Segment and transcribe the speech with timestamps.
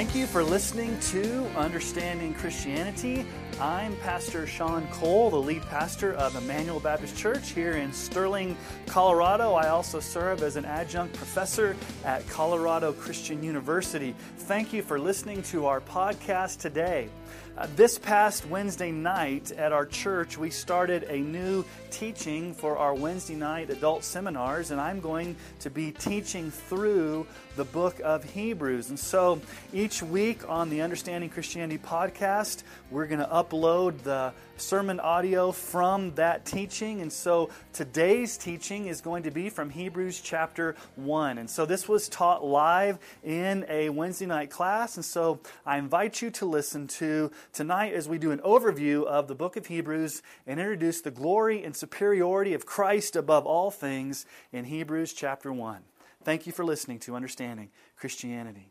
[0.00, 3.26] Thank you for listening to Understanding Christianity.
[3.60, 8.56] I'm Pastor Sean Cole, the lead pastor of Emmanuel Baptist Church here in Sterling,
[8.86, 9.52] Colorado.
[9.52, 14.14] I also serve as an adjunct professor at Colorado Christian University.
[14.38, 17.10] Thank you for listening to our podcast today.
[17.56, 22.94] Uh, this past Wednesday night at our church, we started a new teaching for our
[22.94, 27.26] Wednesday night adult seminars, and I'm going to be teaching through
[27.56, 28.88] the book of Hebrews.
[28.88, 29.40] And so
[29.72, 36.14] each week on the Understanding Christianity podcast, we're going to upload the sermon audio from
[36.14, 37.00] that teaching.
[37.00, 41.38] And so today's teaching is going to be from Hebrews chapter 1.
[41.38, 44.96] And so this was taught live in a Wednesday night class.
[44.96, 49.28] And so I invite you to listen to tonight as we do an overview of
[49.28, 54.26] the book of Hebrews and introduce the glory and superiority of Christ above all things
[54.52, 55.82] in Hebrews chapter 1.
[56.22, 58.69] Thank you for listening to Understanding Christianity.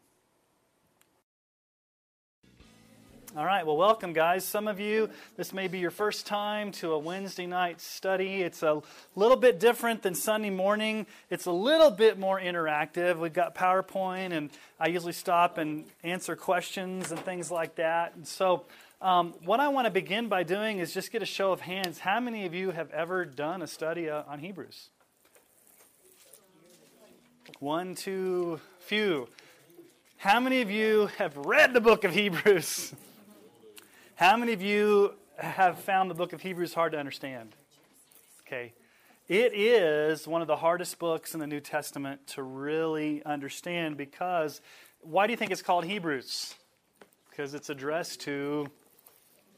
[3.37, 4.43] All right, well, welcome, guys.
[4.43, 8.41] Some of you, this may be your first time to a Wednesday night study.
[8.41, 8.81] It's a
[9.15, 13.19] little bit different than Sunday morning, it's a little bit more interactive.
[13.19, 14.49] We've got PowerPoint, and
[14.79, 18.15] I usually stop and answer questions and things like that.
[18.15, 18.65] And so,
[18.99, 21.99] um, what I want to begin by doing is just get a show of hands.
[21.99, 24.89] How many of you have ever done a study uh, on Hebrews?
[27.59, 29.27] One, two, few.
[30.17, 32.95] How many of you have read the book of Hebrews?
[34.19, 37.55] How many of you have found the book of Hebrews hard to understand?
[38.45, 38.73] Okay.
[39.29, 44.59] It is one of the hardest books in the New Testament to really understand because
[44.99, 46.53] why do you think it's called Hebrews?
[47.29, 48.67] Because it's addressed to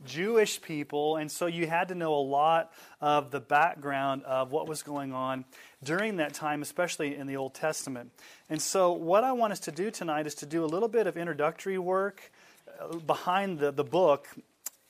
[0.06, 2.72] Jewish people, and so you had to know a lot
[3.02, 5.44] of the background of what was going on
[5.84, 8.12] during that time, especially in the Old Testament.
[8.48, 11.08] And so, what I want us to do tonight is to do a little bit
[11.08, 12.32] of introductory work
[12.80, 14.28] uh, behind the, the book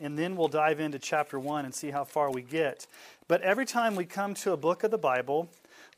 [0.01, 2.87] and then we'll dive into chapter 1 and see how far we get.
[3.27, 5.49] But every time we come to a book of the Bible,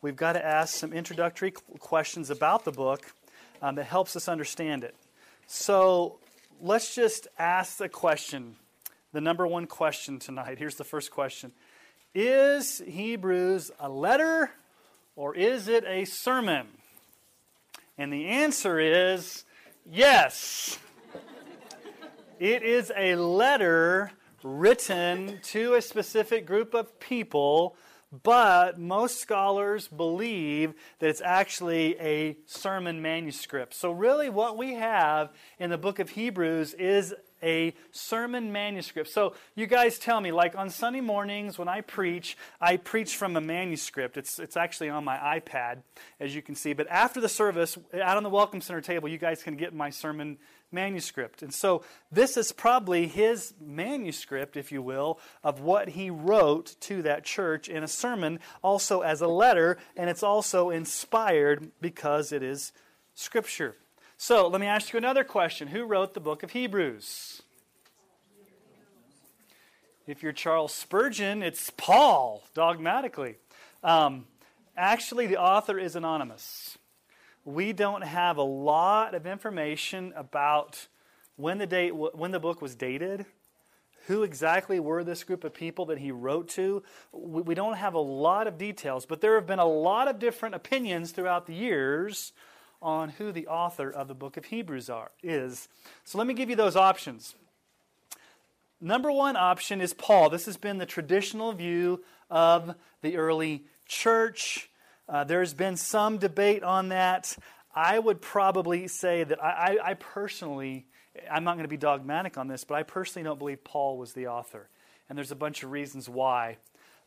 [0.02, 3.14] we've got to ask some introductory questions about the book
[3.62, 4.94] um, that helps us understand it.
[5.48, 6.20] So
[6.62, 8.58] let's just ask the question,
[9.14, 10.60] the number one question tonight.
[10.60, 11.54] Here's the first question
[12.14, 14.52] Is Hebrews a letter
[15.16, 16.68] or is it a sermon?
[17.98, 19.46] And the answer is
[19.90, 20.78] yes.
[22.44, 24.12] It is a letter
[24.44, 27.78] written to a specific group of people,
[28.22, 33.74] but most scholars believe that it's actually a sermon manuscript.
[33.74, 39.10] So, really, what we have in the book of Hebrews is a sermon manuscript.
[39.10, 43.38] So, you guys tell me, like on Sunday mornings when I preach, I preach from
[43.38, 44.18] a manuscript.
[44.18, 45.84] It's, it's actually on my iPad,
[46.20, 46.74] as you can see.
[46.74, 49.92] But after the service, out on the Welcome Center table, you guys can get my
[49.92, 50.40] sermon
[50.74, 51.42] manuscript.
[51.42, 57.02] And so this is probably his manuscript, if you will, of what he wrote to
[57.04, 62.44] that church in a sermon, also as a letter, and it's also inspired because it
[62.44, 62.72] is
[63.14, 63.76] scripture.
[64.18, 67.42] So let me ask you another question Who wrote the book of Hebrews?
[70.06, 73.38] If you're Charles Spurgeon, it's Paul, dogmatically.
[73.84, 74.26] Um,
[74.76, 76.78] actually, the author is anonymous
[77.46, 80.88] we don't have a lot of information about
[81.36, 83.26] when the date when the book was dated
[84.08, 86.84] who exactly were this group of people that he wrote to.
[87.14, 90.56] We don't have a lot of details but there have been a lot of different
[90.56, 92.32] opinions throughout the years
[92.82, 95.70] on who the author of the book of hebrews are is.
[96.04, 97.36] So let me give you those options.
[98.82, 100.30] Number one option is paul.
[100.30, 104.70] This has been the traditional view of the early church
[105.10, 107.38] uh, there's been some debate on that.
[107.76, 110.86] I would probably say that I, I, I personally,
[111.30, 114.14] I'm not going to be dogmatic on this, but I personally don't believe Paul was
[114.14, 114.70] the author.
[115.10, 116.58] And there's a bunch of reasons why.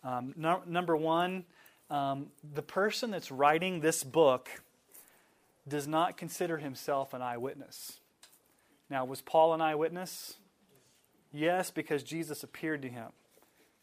[0.05, 1.45] Um, no, number one,
[1.91, 4.49] um, the person that's writing this book
[5.69, 8.01] does not consider himself an eyewitness.
[8.91, 10.35] Now, was Paul an eyewitness?
[11.33, 13.09] Yes, because Jesus appeared to him.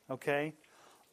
[0.09, 0.53] Okay?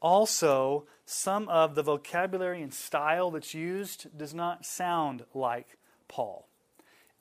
[0.00, 5.76] Also, some of the vocabulary and style that's used does not sound like
[6.08, 6.46] Paul.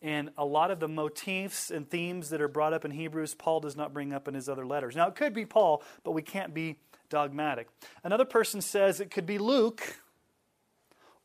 [0.02, 3.60] And a lot of the motifs and themes that are brought up in Hebrews, Paul
[3.60, 4.96] does not bring up in his other letters.
[4.96, 6.78] Now, it could be Paul, but we can't be
[7.10, 7.68] dogmatic.
[8.04, 10.00] Another person says it could be Luke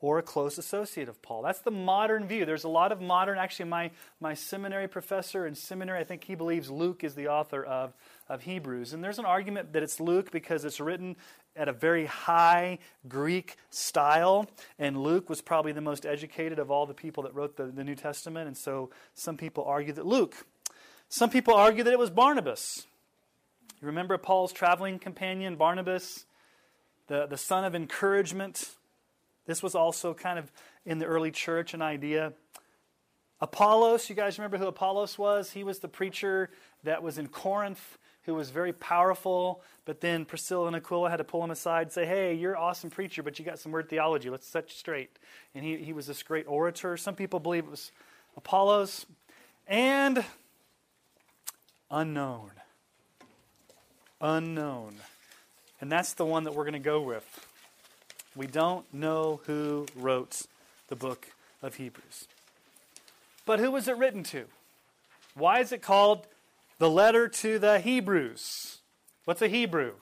[0.01, 1.41] or a close associate of Paul.
[1.43, 2.45] That's the modern view.
[2.45, 3.91] There's a lot of modern, actually, my,
[4.21, 7.95] my seminary professor in seminary, I think he believes Luke is the author of,
[8.29, 8.93] of Hebrews.
[8.93, 11.17] And there's an argument that it's Luke because it's written
[11.57, 12.79] at a very high
[13.09, 14.47] Greek style,
[14.79, 17.85] and Luke was probably the most educated of all the people that wrote the, the
[17.85, 20.47] New Testament, and so some people argue that Luke.
[21.09, 22.87] Some people argue that it was Barnabas.
[23.81, 26.25] You remember Paul's traveling companion, Barnabas,
[27.07, 28.71] the, the son of encouragement?
[29.47, 30.51] This was also kind of
[30.85, 32.33] in the early church an idea.
[33.41, 35.53] Apollos, you guys remember who Apollos was?
[35.53, 36.51] He was the preacher
[36.83, 41.25] that was in Corinth who was very powerful, but then Priscilla and Aquila had to
[41.25, 43.89] pull him aside and say, Hey, you're an awesome preacher, but you got some weird
[43.89, 44.31] theology.
[44.31, 45.11] Let's set you straight.
[45.55, 46.97] And he, he was this great orator.
[46.97, 47.93] Some people believe it was
[48.37, 49.07] Apollos.
[49.67, 50.25] And
[51.91, 52.51] unknown.
[54.21, 54.97] Unknown.
[55.81, 57.47] And that's the one that we're going to go with.
[58.35, 60.43] We don't know who wrote
[60.89, 61.29] the book
[61.63, 62.27] of Hebrews.
[63.47, 64.47] But who was it written to?
[65.35, 66.27] Why is it called
[66.79, 68.79] the letter to the Hebrews?
[69.25, 69.95] What's a Hebrew?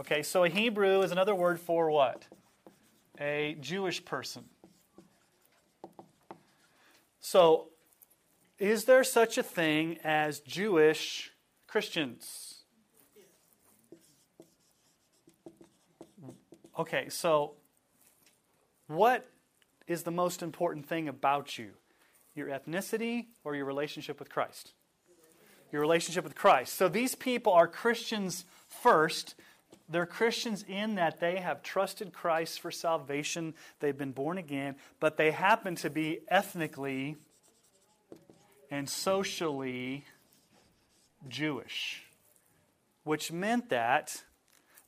[0.00, 2.24] Okay, so a Hebrew is another word for what?
[3.20, 4.44] A Jewish person.
[7.20, 7.68] So,
[8.58, 11.30] is there such a thing as Jewish
[11.66, 12.62] Christians?
[16.78, 17.52] Okay, so
[18.86, 19.28] what
[19.86, 21.72] is the most important thing about you?
[22.34, 24.72] Your ethnicity or your relationship with Christ?
[25.70, 26.74] Your relationship with Christ.
[26.74, 29.34] So these people are Christians first.
[29.88, 33.54] They're Christians in that they have trusted Christ for salvation.
[33.80, 37.16] They've been born again, but they happen to be ethnically
[38.70, 40.04] and socially
[41.28, 42.02] Jewish,
[43.04, 44.22] which meant that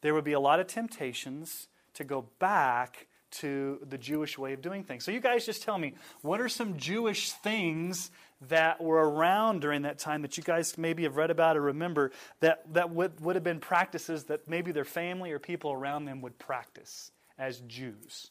[0.00, 3.06] there would be a lot of temptations to go back
[3.40, 5.04] to the Jewish way of doing things.
[5.04, 8.10] So, you guys just tell me, what are some Jewish things
[8.48, 12.10] that were around during that time that you guys maybe have read about or remember
[12.40, 16.20] that, that would, would have been practices that maybe their family or people around them
[16.20, 18.30] would practice as Jews?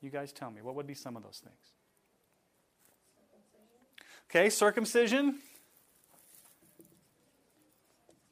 [0.00, 1.72] You guys tell me, what would be some of those things?
[4.30, 5.38] Okay, circumcision.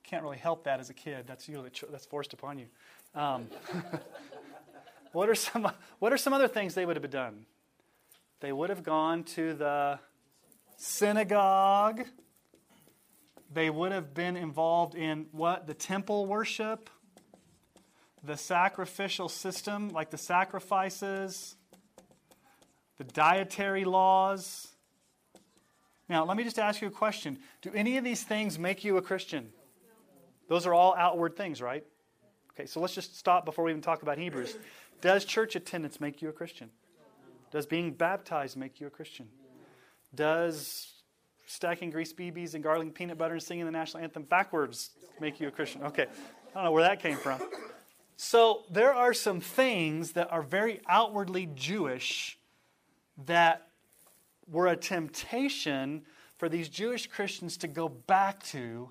[0.05, 1.25] Can't really help that as a kid.
[1.27, 2.67] That's usually that's forced upon you.
[3.15, 3.47] Um,
[5.13, 7.47] What are some, what are some other things they would have done?
[8.41, 9.99] They would have gone to the
[10.77, 12.05] synagogue.
[13.53, 15.67] They would have been involved in what?
[15.67, 16.91] The temple worship,
[18.23, 21.57] the sacrificial system, like the sacrifices,
[22.99, 24.69] the dietary laws.
[26.09, 27.39] Now, let me just ask you a question.
[27.63, 29.51] Do any of these things make you a Christian?
[30.49, 31.85] Those are all outward things, right?
[32.53, 34.57] Okay, so let's just stop before we even talk about Hebrews.
[35.01, 36.71] Does church attendance make you a Christian?
[37.51, 39.29] Does being baptized make you a Christian?
[40.15, 40.95] Does
[41.47, 44.91] stacking grease BBs and garlic peanut butter and singing the national anthem backwards
[45.21, 45.83] make you a Christian?
[45.85, 47.41] Okay, I don't know where that came from.
[48.17, 52.39] So there are some things that are very outwardly Jewish
[53.27, 53.69] that
[54.49, 56.03] were a temptation
[56.37, 58.91] for these Jewish Christians to go back to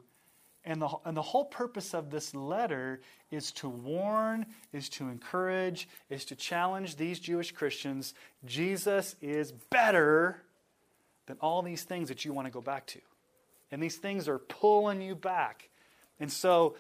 [0.65, 3.01] and the, and the whole purpose of this letter
[3.31, 8.13] is to warn, is to encourage, is to challenge these Jewish Christians.
[8.45, 10.41] Jesus is better
[11.27, 13.00] than all these things that you want to go back to.
[13.72, 15.69] And these things are pulling you back.
[16.19, 16.75] And so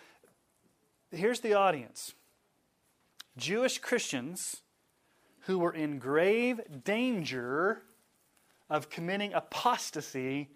[1.11, 2.13] here's the audience
[3.37, 4.61] Jewish Christians
[5.41, 7.83] who were in grave danger
[8.69, 10.49] of committing apostasy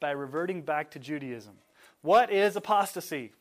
[0.00, 1.54] by reverting back to Judaism.
[2.02, 3.32] What is apostasy?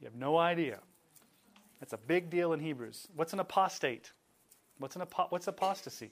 [0.00, 0.78] You have no idea.
[1.80, 3.08] That's a big deal in Hebrews.
[3.16, 4.12] What's an apostate?
[4.78, 6.10] What's, an apo- what's apostasy?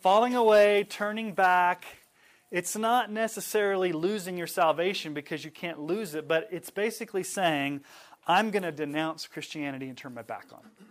[0.00, 1.84] Falling away, turning back.
[2.52, 7.80] It's not necessarily losing your salvation because you can't lose it, but it's basically saying,
[8.26, 10.86] I'm going to denounce Christianity and turn my back on it.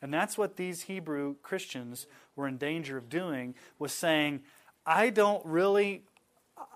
[0.00, 4.42] And that's what these Hebrew Christians were in danger of doing, was saying,
[4.86, 6.04] I don't really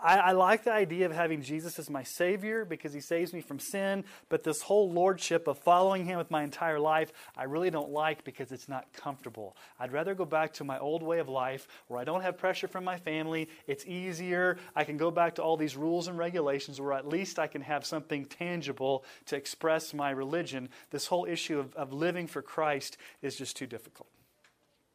[0.02, 3.40] I, I, like the idea of having Jesus as my Savior because He saves me
[3.40, 7.70] from sin, but this whole lordship of following Him with my entire life, I really
[7.70, 9.56] don't like because it's not comfortable.
[9.78, 12.68] I'd rather go back to my old way of life where I don't have pressure
[12.68, 13.48] from my family.
[13.66, 14.58] It's easier.
[14.74, 17.62] I can go back to all these rules and regulations where at least I can
[17.62, 20.68] have something tangible to express my religion.
[20.90, 24.08] This whole issue of, of living for Christ is just too difficult.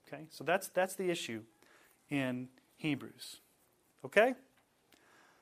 [0.07, 0.23] Okay?
[0.31, 1.41] So that's, that's the issue
[2.09, 3.37] in Hebrews.
[4.05, 4.35] Okay?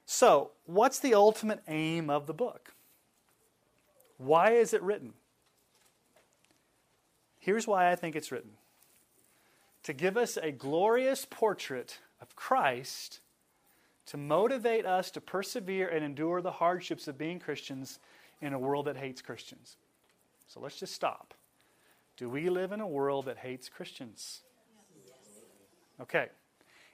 [0.05, 2.73] So, what's the ultimate aim of the book?
[4.17, 5.13] Why is it written?
[7.39, 8.51] Here's why I think it's written
[9.83, 13.19] to give us a glorious portrait of Christ
[14.07, 17.99] to motivate us to persevere and endure the hardships of being Christians
[18.41, 19.77] in a world that hates Christians.
[20.47, 21.33] So let's just stop.
[22.17, 24.41] Do we live in a world that hates Christians?
[26.01, 26.27] Okay.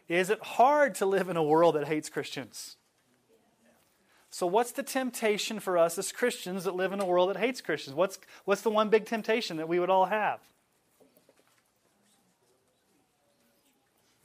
[0.08, 2.76] Is it hard to live in a world that hates Christians?
[4.34, 7.60] So, what's the temptation for us as Christians that live in a world that hates
[7.60, 7.96] Christians?
[7.96, 10.40] What's, what's the one big temptation that we would all have?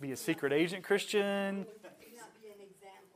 [0.01, 1.67] Be a secret agent Christian,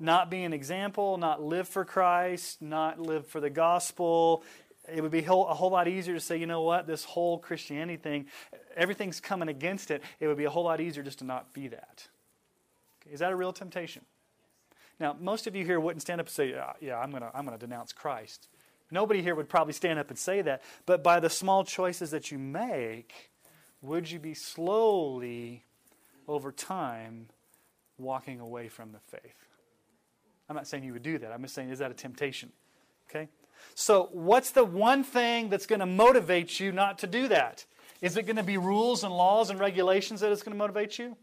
[0.00, 4.42] not be an example, not live for Christ, not live for the gospel.
[4.92, 7.98] It would be a whole lot easier to say, you know what, this whole Christianity
[7.98, 8.26] thing,
[8.76, 10.02] everything's coming against it.
[10.18, 12.08] It would be a whole lot easier just to not be that.
[13.08, 14.02] Is that a real temptation?
[15.00, 17.30] Now, most of you here wouldn't stand up and say, yeah, yeah I'm going to
[17.34, 18.48] I'm going to denounce Christ.
[18.90, 20.62] Nobody here would probably stand up and say that.
[20.84, 23.30] But by the small choices that you make,
[23.82, 25.64] would you be slowly,
[26.28, 27.28] over time,
[27.98, 29.46] walking away from the faith?
[30.48, 31.32] I'm not saying you would do that.
[31.32, 32.50] I'm just saying, is that a temptation?
[33.08, 33.28] Okay?
[33.74, 37.64] So, what's the one thing that's going to motivate you not to do that?
[38.02, 40.98] Is it going to be rules and laws and regulations that is going to motivate
[40.98, 41.16] you?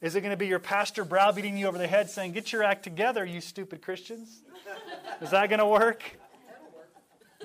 [0.00, 2.62] Is it going to be your pastor browbeating you over the head saying, Get your
[2.62, 4.42] act together, you stupid Christians?
[5.22, 6.02] Is that going to work?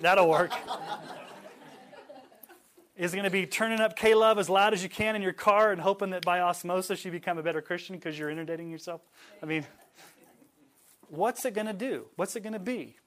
[0.01, 0.51] That'll work.
[2.97, 5.21] Is it going to be turning up K Love as loud as you can in
[5.21, 8.69] your car and hoping that by osmosis you become a better Christian because you're inundating
[8.69, 9.01] yourself?
[9.41, 9.65] I mean,
[11.09, 12.05] what's it going to do?
[12.15, 12.97] What's it going to be?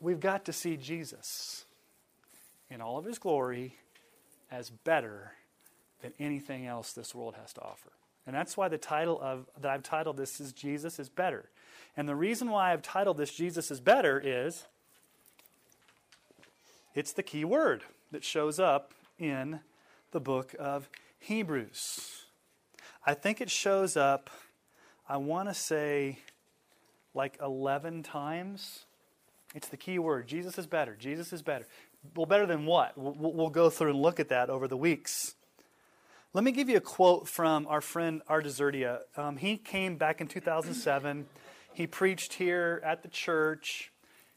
[0.00, 1.64] We've got to see Jesus
[2.70, 3.76] in all of his glory
[4.50, 5.32] as better
[6.00, 7.90] than anything else this world has to offer.
[8.26, 11.48] And that's why the title of that I've titled this is Jesus is better.
[11.96, 14.64] And the reason why I've titled this Jesus is better is
[16.94, 19.60] it's the key word that shows up in
[20.10, 20.88] the book of
[21.18, 22.24] Hebrews.
[23.06, 24.30] I think it shows up
[25.08, 26.18] I want to say
[27.14, 28.84] like 11 times.
[29.54, 30.28] It's the key word.
[30.28, 30.94] Jesus is better.
[30.94, 31.66] Jesus is better.
[32.14, 32.96] Well, better than what?
[32.98, 35.34] We'll, we'll go through and look at that over the weeks.
[36.38, 39.00] Let me give you a quote from our friend Art Azurdia.
[39.16, 41.26] Um, he came back in 2007.
[41.74, 43.90] He preached here at the church.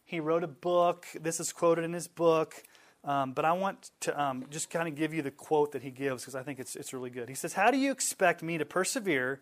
[0.03, 1.05] He wrote a book.
[1.13, 2.55] This is quoted in his book.
[3.03, 5.91] Um, but I want to um, just kind of give you the quote that he
[5.91, 7.29] gives because I think it's, it's really good.
[7.29, 9.39] He says, How do you expect me to persevere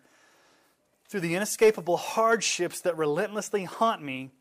[1.08, 4.32] through the inescapable hardships that relentlessly haunt me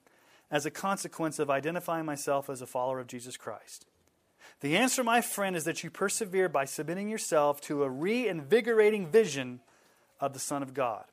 [0.51, 3.85] as a consequence of identifying myself as a follower of Jesus Christ?
[4.61, 9.61] The answer, my friend, is that you persevere by submitting yourself to a reinvigorating vision
[10.19, 11.05] of the Son of God.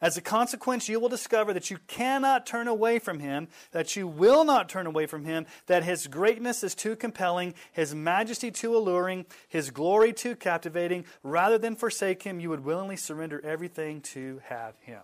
[0.00, 4.06] As a consequence, you will discover that you cannot turn away from him, that you
[4.06, 8.76] will not turn away from him, that his greatness is too compelling, his majesty too
[8.76, 11.04] alluring, his glory too captivating.
[11.22, 15.02] Rather than forsake him, you would willingly surrender everything to have him.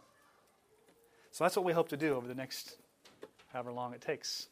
[1.33, 2.77] So that's what we hope to do over the next
[3.53, 4.49] however long it takes,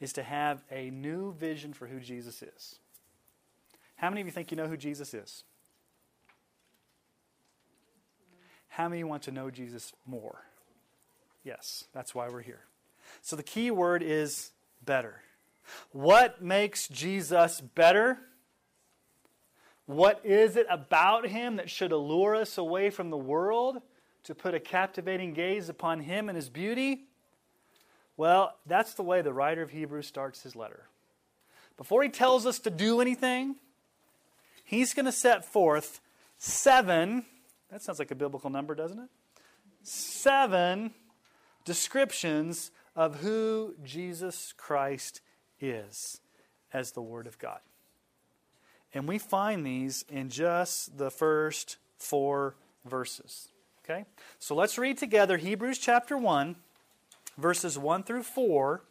[0.00, 2.78] is to have a new vision for who Jesus is.
[3.96, 5.44] How many of you think you know who Jesus is?
[8.68, 10.42] How many want to know Jesus more?
[11.44, 12.64] Yes, that's why we're here.
[13.20, 14.52] So the key word is
[14.84, 15.20] better.
[15.92, 18.18] What makes Jesus better?
[19.86, 23.82] What is it about him that should allure us away from the world
[24.24, 27.06] to put a captivating gaze upon him and his beauty?
[28.20, 30.82] Well, that's the way the writer of Hebrews starts his letter.
[31.78, 33.56] Before he tells us to do anything,
[34.62, 36.02] he's going to set forth
[36.36, 37.24] seven
[37.70, 39.08] that sounds like a biblical number, doesn't it?
[39.84, 40.90] Seven
[41.64, 45.22] descriptions of who Jesus Christ
[45.58, 46.20] is
[46.74, 47.60] as the Word of God.
[48.92, 53.48] And we find these in just the first four verses.
[53.82, 54.04] Okay?
[54.38, 56.56] So let's read together Hebrews chapter 1,
[57.40, 58.82] verses 1 through 4.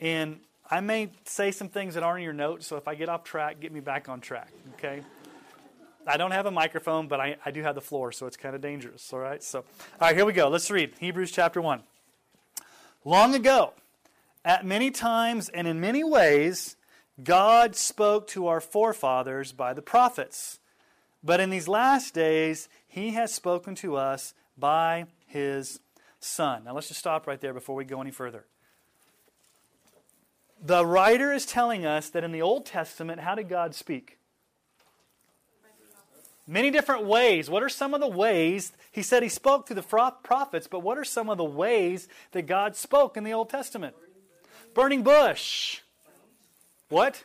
[0.00, 3.08] And I may say some things that aren't in your notes, so if I get
[3.08, 4.50] off track, get me back on track.
[4.74, 5.02] Okay?
[6.06, 8.54] I don't have a microphone, but I, I do have the floor, so it's kind
[8.54, 9.12] of dangerous.
[9.12, 9.42] All right.
[9.42, 10.48] So, all right, here we go.
[10.48, 11.82] Let's read Hebrews chapter 1.
[13.04, 13.74] Long ago,
[14.44, 16.76] at many times and in many ways,
[17.22, 20.58] God spoke to our forefathers by the prophets.
[21.22, 25.80] But in these last days, he has spoken to us by his
[26.20, 26.64] Son.
[26.64, 28.44] Now let's just stop right there before we go any further.
[30.62, 34.18] The writer is telling us that in the Old Testament, how did God speak?
[36.46, 37.48] Many different ways.
[37.48, 38.72] What are some of the ways?
[38.90, 42.42] He said he spoke through the prophets, but what are some of the ways that
[42.42, 43.94] God spoke in the Old Testament?
[44.74, 45.80] Burning bush.
[46.88, 47.24] What?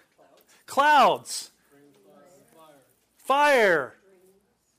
[0.68, 1.52] Clouds.
[3.18, 3.96] Fire.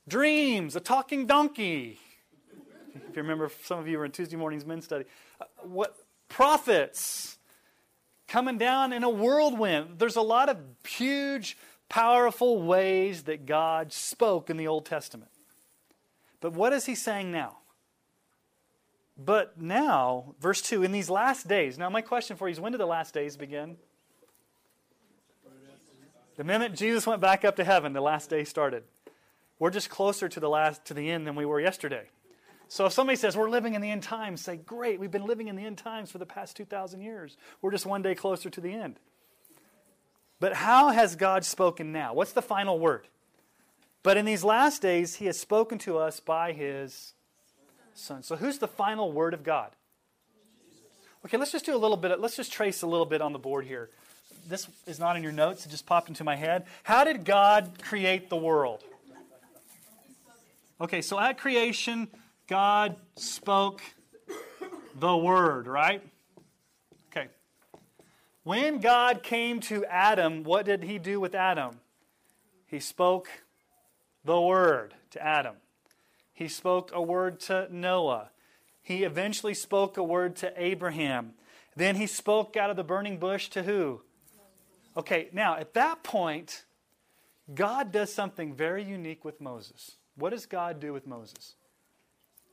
[0.07, 0.75] Dreams.
[0.75, 1.99] A talking donkey.
[3.17, 5.05] You remember, some of you were in Tuesday morning's men's study.
[5.41, 5.95] Uh, what
[6.29, 7.37] prophets
[8.27, 9.99] coming down in a whirlwind.
[9.99, 10.57] There's a lot of
[10.87, 11.57] huge,
[11.89, 15.31] powerful ways that God spoke in the Old Testament.
[16.41, 17.57] But what is he saying now?
[19.17, 21.77] But now, verse 2, in these last days.
[21.77, 23.77] Now, my question for you is when did the last days begin?
[26.35, 28.83] The minute Jesus went back up to heaven, the last day started.
[29.57, 32.09] We're just closer to the last to the end than we were yesterday.
[32.69, 35.47] So if somebody says we're living in the end times, say, "Great, we've been living
[35.47, 37.37] in the end times for the past 2000 years.
[37.61, 38.99] We're just one day closer to the end."
[40.39, 42.13] But how has God spoken now?
[42.13, 43.07] What's the final word?
[44.03, 47.13] But in these last days, he has spoken to us by his
[47.93, 48.23] son.
[48.23, 49.71] So who's the final word of God?
[51.25, 52.11] Okay, let's just do a little bit.
[52.11, 53.89] Of, let's just trace a little bit on the board here.
[54.47, 56.65] This is not in your notes, it just popped into my head.
[56.83, 58.83] How did God create the world?
[60.79, 62.07] Okay, so at creation,
[62.47, 63.81] God spoke
[64.95, 66.01] the word, right?
[67.11, 67.27] Okay.
[68.43, 71.79] When God came to Adam, what did he do with Adam?
[72.65, 73.27] He spoke
[74.23, 75.55] the word to Adam.
[76.33, 78.29] He spoke a word to Noah.
[78.81, 81.33] He eventually spoke a word to Abraham.
[81.75, 84.01] Then he spoke out of the burning bush to who?
[84.95, 86.63] Okay, now at that point,
[87.53, 89.97] God does something very unique with Moses.
[90.15, 91.56] What does God do with Moses?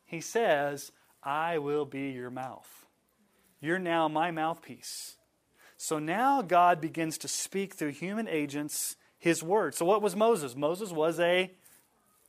[0.04, 0.92] He says,
[1.22, 2.86] I will be your mouth.
[3.60, 5.16] You're now my mouthpiece.
[5.76, 9.74] So now God begins to speak through human agents his word.
[9.74, 10.54] So what was Moses?
[10.54, 11.50] Moses was a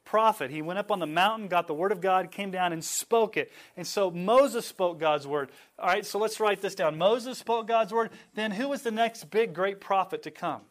[0.06, 0.52] prophet.
[0.52, 3.36] He went up on the mountain, got the word of God, came down and spoke
[3.36, 3.52] it.
[3.76, 5.52] And so Moses spoke God's word.
[5.78, 6.98] All right, so let's write this down.
[6.98, 8.12] Moses spoke God's word.
[8.34, 10.62] Then who was the next big great prophet to come?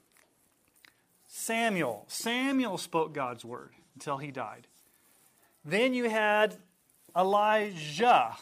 [1.26, 2.04] Samuel.
[2.08, 4.66] Samuel spoke God's word until he died.
[5.64, 6.56] Then you had
[7.16, 8.36] Elijah.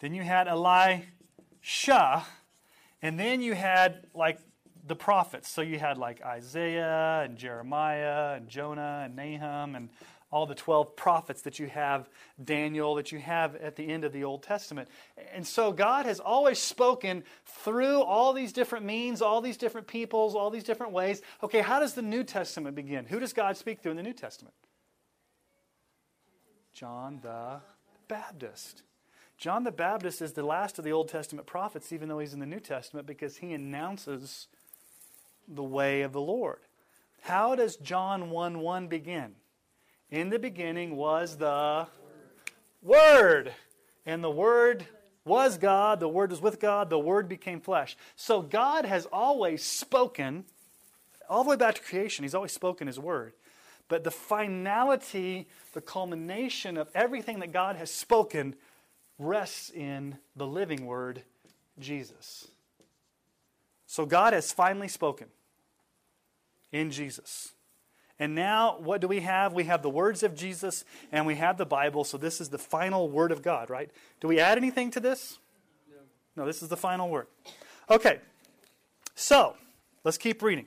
[0.00, 2.24] Then you had Elisha.
[3.02, 4.38] And then you had like
[4.86, 5.48] the prophets.
[5.48, 9.88] So you had like Isaiah and Jeremiah and Jonah and Nahum and
[10.30, 12.08] all the 12 prophets that you have,
[12.42, 14.88] Daniel, that you have at the end of the Old Testament.
[15.34, 20.34] And so God has always spoken through all these different means, all these different peoples,
[20.34, 21.20] all these different ways.
[21.42, 23.04] Okay, how does the New Testament begin?
[23.04, 24.54] Who does God speak through in the New Testament?
[26.72, 27.60] John the
[28.08, 28.82] Baptist.
[29.36, 32.40] John the Baptist is the last of the Old Testament prophets, even though he's in
[32.40, 34.46] the New Testament, because he announces
[35.48, 36.60] the way of the Lord.
[37.22, 39.34] How does John 1 1 begin?
[40.10, 41.86] In the beginning was the
[42.82, 43.52] Word.
[44.04, 44.86] And the Word
[45.24, 46.00] was God.
[46.00, 46.90] The Word was with God.
[46.90, 47.96] The Word became flesh.
[48.16, 50.44] So God has always spoken,
[51.28, 53.34] all the way back to creation, He's always spoken His Word.
[53.88, 58.54] But the finality, the culmination of everything that God has spoken
[59.18, 61.22] rests in the living Word,
[61.78, 62.48] Jesus.
[63.86, 65.26] So God has finally spoken
[66.72, 67.52] in Jesus.
[68.18, 69.52] And now, what do we have?
[69.52, 72.04] We have the words of Jesus and we have the Bible.
[72.04, 73.90] So, this is the final word of God, right?
[74.20, 75.38] Do we add anything to this?
[75.90, 77.26] No, no this is the final word.
[77.90, 78.20] Okay,
[79.14, 79.56] so
[80.04, 80.66] let's keep reading.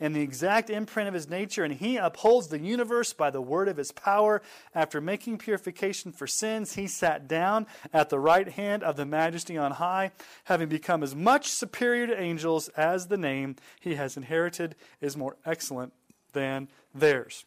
[0.00, 3.68] and the exact imprint of his nature, and he upholds the universe by the word
[3.68, 4.42] of his power.
[4.74, 9.56] After making purification for sins, he sat down at the right hand of the majesty
[9.56, 10.12] on high,
[10.44, 15.36] having become as much superior to angels as the name he has inherited is more
[15.44, 15.92] excellent
[16.32, 17.44] than theirs.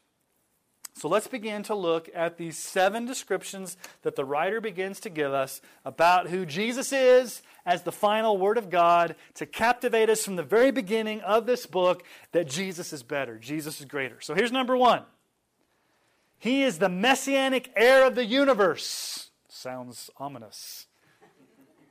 [0.98, 5.32] So let's begin to look at these seven descriptions that the writer begins to give
[5.32, 10.38] us about who Jesus is as the final word of God to captivate us from
[10.38, 14.20] the very beginning of this book that Jesus is better, Jesus is greater.
[14.22, 15.04] So here's number one
[16.40, 19.30] He is the messianic heir of the universe.
[19.50, 20.88] Sounds ominous.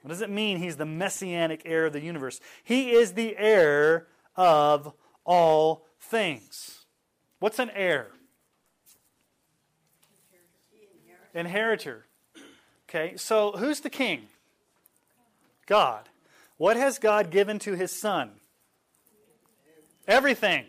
[0.03, 2.41] What does it mean he's the messianic heir of the universe?
[2.65, 4.93] He is the heir of
[5.25, 6.87] all things.
[7.39, 8.09] What's an heir?
[11.37, 12.07] Inheritor.
[12.89, 14.29] Okay, so who's the king?
[15.67, 16.09] God.
[16.57, 18.31] What has God given to his son?
[20.09, 20.65] Everything.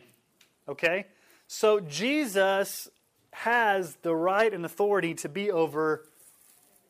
[0.67, 1.06] Okay?
[1.47, 2.89] So Jesus
[3.32, 6.03] has the right and authority to be over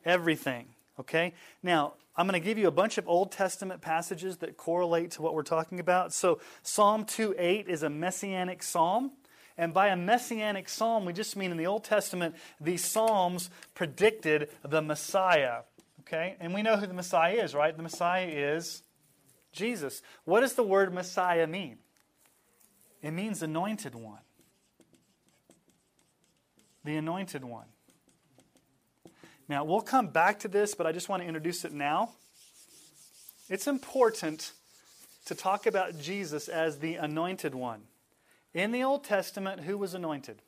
[0.04, 0.66] everything.
[0.98, 1.34] Okay?
[1.62, 5.22] Now, I'm going to give you a bunch of Old Testament passages that correlate to
[5.22, 6.12] what we're talking about.
[6.12, 9.12] So, Psalm 2:8 is a messianic psalm.
[9.58, 14.50] And by a messianic psalm, we just mean in the Old Testament, these psalms predicted
[14.62, 15.62] the Messiah.
[16.02, 16.36] Okay?
[16.38, 17.76] And we know who the Messiah is, right?
[17.76, 18.84] The Messiah is
[19.52, 20.00] Jesus.
[20.24, 21.78] What does the word Messiah mean?
[23.02, 24.20] It means anointed one.
[26.84, 27.66] The anointed one.
[29.48, 32.10] Now, we'll come back to this, but I just want to introduce it now.
[33.48, 34.52] It's important
[35.24, 37.82] to talk about Jesus as the anointed one.
[38.54, 40.42] In the Old Testament, who was anointed?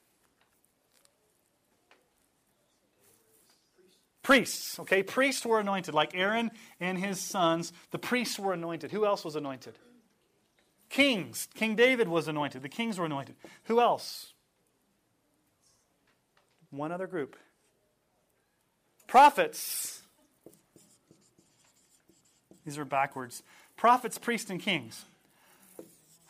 [4.23, 5.03] Priests, okay?
[5.03, 5.95] Priests were anointed.
[5.95, 8.91] Like Aaron and his sons, the priests were anointed.
[8.93, 9.79] Who else was anointed?
[10.89, 11.49] Kings.
[11.55, 12.63] King David was anointed.
[12.63, 13.37] The kings were anointed.
[13.65, 14.33] Who else?
[16.71, 17.37] One other group.
[19.07, 20.03] Prophets.
[22.65, 23.43] These are backwards.
[23.77, 25.05] Prophets, priests, and kings.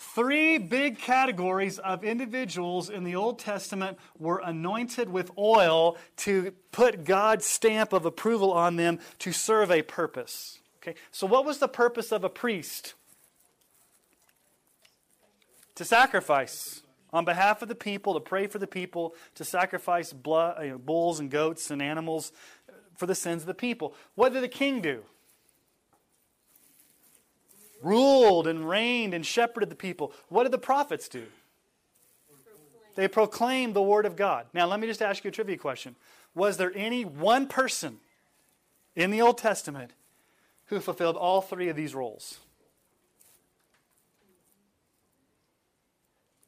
[0.02, 7.04] Three big categories of individuals in the Old Testament were anointed with oil to put
[7.04, 10.58] God's stamp of approval on them to serve a purpose.
[10.78, 12.94] Okay, so what was the purpose of a priest?
[15.74, 16.82] To sacrifice
[17.12, 20.78] on behalf of the people, to pray for the people, to sacrifice blood, you know,
[20.78, 22.32] bulls and goats and animals
[22.96, 23.94] for the sins of the people.
[24.14, 25.02] What did the king do?
[27.82, 30.12] Ruled and reigned and shepherded the people.
[30.28, 31.24] What did the prophets do?
[32.94, 34.46] They proclaimed the word of God.
[34.52, 35.96] Now, let me just ask you a trivia question.
[36.34, 37.98] Was there any one person
[38.94, 39.92] in the Old Testament
[40.66, 42.38] who fulfilled all three of these roles?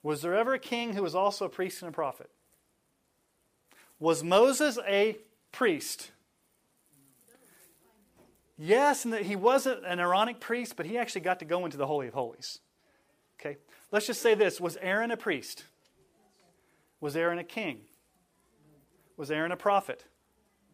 [0.02, 2.28] Was there ever a king who was also a priest and a prophet?
[4.00, 5.16] Was Moses a
[5.52, 6.10] priest?
[8.64, 11.76] Yes, and that he wasn't an Aaronic priest, but he actually got to go into
[11.76, 12.60] the Holy of Holies.
[13.40, 13.56] Okay?
[13.90, 15.64] Let's just say this Was Aaron a priest?
[17.00, 17.80] Was Aaron a king?
[19.16, 20.04] Was Aaron a prophet?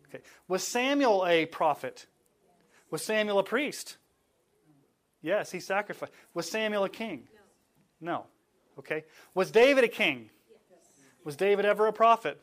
[0.07, 0.22] Okay.
[0.48, 2.05] Was Samuel a prophet?
[2.90, 3.96] Was Samuel a priest?
[5.22, 6.12] Yes, he sacrificed.
[6.35, 7.27] Was Samuel a king?
[8.03, 8.27] No.
[8.79, 9.05] Okay.
[9.33, 10.29] Was David a king?
[11.24, 12.38] Was David ever a prophet?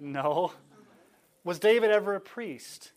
[0.00, 0.52] No.
[1.44, 2.90] Was David ever a priest?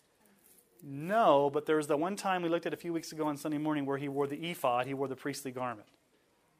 [0.84, 3.38] No, but there was the one time we looked at a few weeks ago on
[3.38, 5.88] Sunday morning where he wore the ephod, he wore the priestly garment.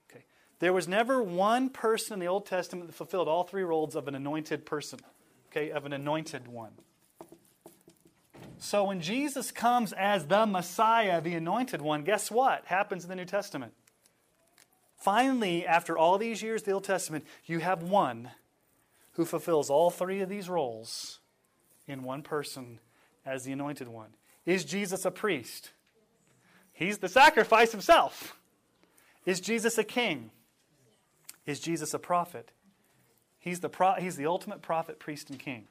[0.10, 0.25] Okay.
[0.60, 4.08] There was never one person in the Old Testament that fulfilled all three roles of
[4.08, 4.99] an anointed person,
[5.51, 6.71] okay, of an anointed one.
[8.58, 13.15] So when Jesus comes as the Messiah, the anointed one, guess what happens in the
[13.15, 13.71] New Testament?
[14.97, 18.32] Finally, after all these years, the Old Testament, you have one
[19.13, 21.19] who fulfills all three of these roles
[21.88, 22.79] in one person
[23.29, 24.09] as the anointed one.
[24.45, 25.71] Is Jesus a priest?
[26.73, 28.35] He's the sacrifice himself.
[29.25, 30.31] Is Jesus a king?
[31.45, 32.51] Is Jesus a prophet?
[33.39, 35.67] He's the, pro- he's the ultimate prophet, priest, and king.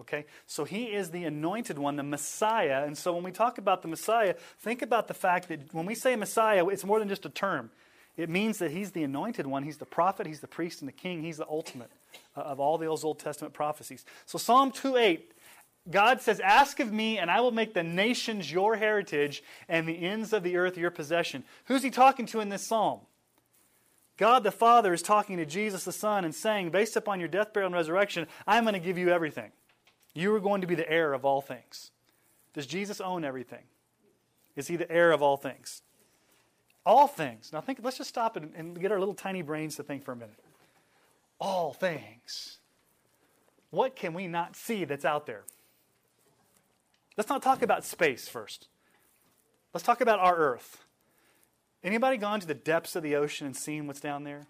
[0.00, 0.24] Okay?
[0.46, 2.84] So he is the anointed one, the Messiah.
[2.84, 5.94] And so when we talk about the Messiah, think about the fact that when we
[5.94, 7.70] say Messiah, it's more than just a term.
[8.16, 9.62] It means that he's the anointed one.
[9.62, 11.22] He's the prophet, he's the priest, and the king.
[11.22, 11.90] He's the ultimate
[12.36, 14.04] uh, of all those Old Testament prophecies.
[14.26, 15.32] So Psalm 2 8
[15.90, 20.04] God says, Ask of me, and I will make the nations your heritage and the
[20.04, 21.44] ends of the earth your possession.
[21.64, 23.00] Who's he talking to in this psalm?
[24.16, 27.52] God the Father is talking to Jesus the Son and saying, Based upon your death,
[27.52, 29.50] burial, and resurrection, I'm going to give you everything.
[30.14, 31.90] You are going to be the heir of all things.
[32.54, 33.64] Does Jesus own everything?
[34.54, 35.82] Is he the heir of all things?
[36.84, 37.52] All things.
[37.52, 40.12] Now think, let's just stop and, and get our little tiny brains to think for
[40.12, 40.38] a minute.
[41.40, 42.58] All things.
[43.70, 45.44] What can we not see that's out there?
[47.16, 48.68] Let's not talk about space first.
[49.74, 50.84] Let's talk about our Earth.
[51.84, 54.46] Anybody gone to the depths of the ocean and seen what's down there?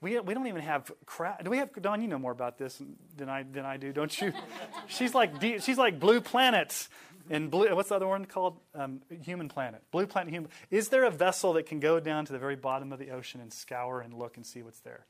[0.00, 1.42] We, we don't even have crap.
[1.42, 2.02] Do we have Don?
[2.02, 2.80] You know more about this
[3.16, 4.34] than I than I do, don't you?
[4.86, 6.90] she's like she's like blue planets
[7.30, 7.74] and blue.
[7.74, 8.60] What's the other one called?
[8.74, 9.82] Um, human planet.
[9.92, 10.30] Blue planet.
[10.30, 10.50] Human.
[10.70, 13.40] Is there a vessel that can go down to the very bottom of the ocean
[13.40, 15.06] and scour and look and see what's there?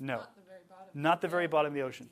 [0.00, 2.10] No, not the very bottom, not the very bottom of the ocean.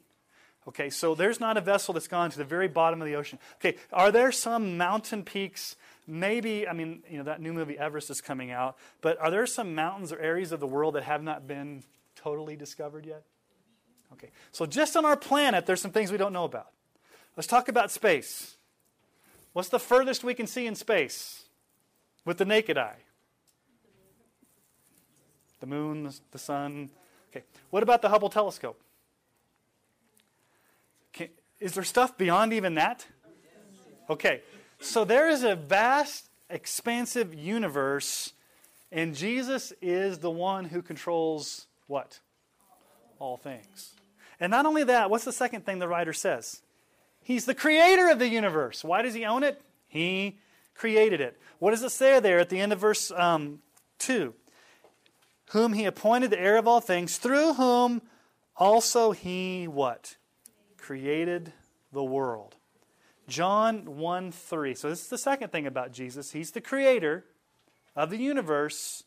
[0.68, 3.38] Okay, so there's not a vessel that's gone to the very bottom of the ocean.
[3.57, 5.75] Okay, are there some mountain peaks?
[6.07, 9.46] Maybe, I mean, you know, that new movie Everest is coming out, but are there
[9.46, 11.83] some mountains or areas of the world that have not been
[12.14, 13.25] totally discovered yet?
[14.12, 16.68] Okay, so just on our planet, there's some things we don't know about.
[17.37, 18.57] Let's talk about space.
[19.53, 21.44] What's the furthest we can see in space
[22.25, 22.98] with the naked eye?
[25.61, 26.90] The moon, the sun.
[27.31, 28.81] Okay, what about the Hubble telescope?
[31.62, 33.07] Is there stuff beyond even that?
[34.11, 34.42] Okay.
[34.81, 38.33] So there is a vast, expansive universe,
[38.90, 42.18] and Jesus is the one who controls what?
[43.20, 43.94] All things.
[44.40, 46.62] And not only that, what's the second thing the writer says?
[47.22, 48.83] He's the creator of the universe.
[48.83, 49.62] Why does he own it?
[49.87, 50.38] He
[50.75, 51.40] created it.
[51.61, 53.61] What does it say there at the end of verse um,
[54.01, 54.35] 2?
[55.51, 58.03] Whom he appointed the heir of all things, through whom
[58.57, 60.16] also he what?
[60.83, 61.53] Created
[61.92, 62.57] the world.
[63.29, 64.75] John 1 3.
[64.75, 66.33] So, this is the second thing about Jesus.
[66.33, 67.25] He's the creator
[67.95, 69.05] of the universe.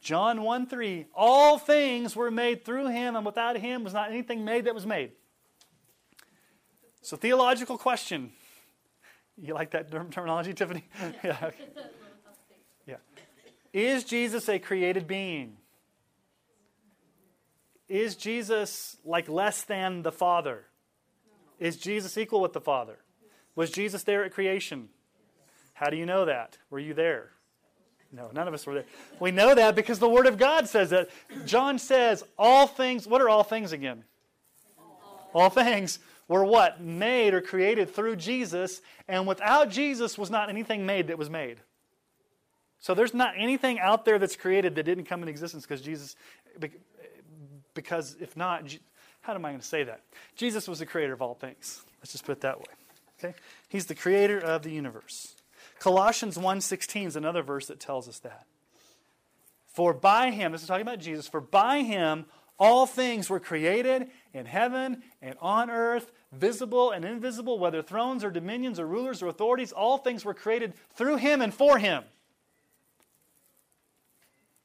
[0.00, 1.06] John 1 3.
[1.14, 4.86] All things were made through him, and without him was not anything made that was
[4.86, 5.12] made.
[7.00, 8.32] So, theological question.
[9.40, 10.82] You like that terminology, Tiffany?
[11.24, 11.50] yeah.
[12.86, 12.96] Yeah.
[13.72, 15.58] Is Jesus a created being?
[17.88, 20.64] Is Jesus like less than the Father?
[21.58, 22.98] Is Jesus equal with the Father?
[23.54, 24.88] Was Jesus there at creation?
[25.74, 26.58] How do you know that?
[26.70, 27.30] Were you there?
[28.12, 28.84] No, none of us were there.
[29.20, 31.08] We know that because the Word of God says that.
[31.44, 34.04] John says, all things, what are all things again?
[35.34, 36.80] All things were what?
[36.80, 41.58] Made or created through Jesus, and without Jesus was not anything made that was made.
[42.78, 46.16] So there's not anything out there that's created that didn't come in existence because Jesus,
[47.74, 48.76] because if not,
[49.28, 50.00] how am I going to say that?
[50.36, 51.82] Jesus was the creator of all things.
[52.00, 52.64] Let's just put it that way.
[53.18, 53.34] Okay?
[53.68, 55.34] He's the creator of the universe.
[55.78, 58.46] Colossians 1:16 is another verse that tells us that.
[59.66, 62.24] For by him, this is talking about Jesus, for by him
[62.58, 68.30] all things were created in heaven and on earth, visible and invisible, whether thrones or
[68.30, 72.04] dominions or rulers or authorities, all things were created through him and for him.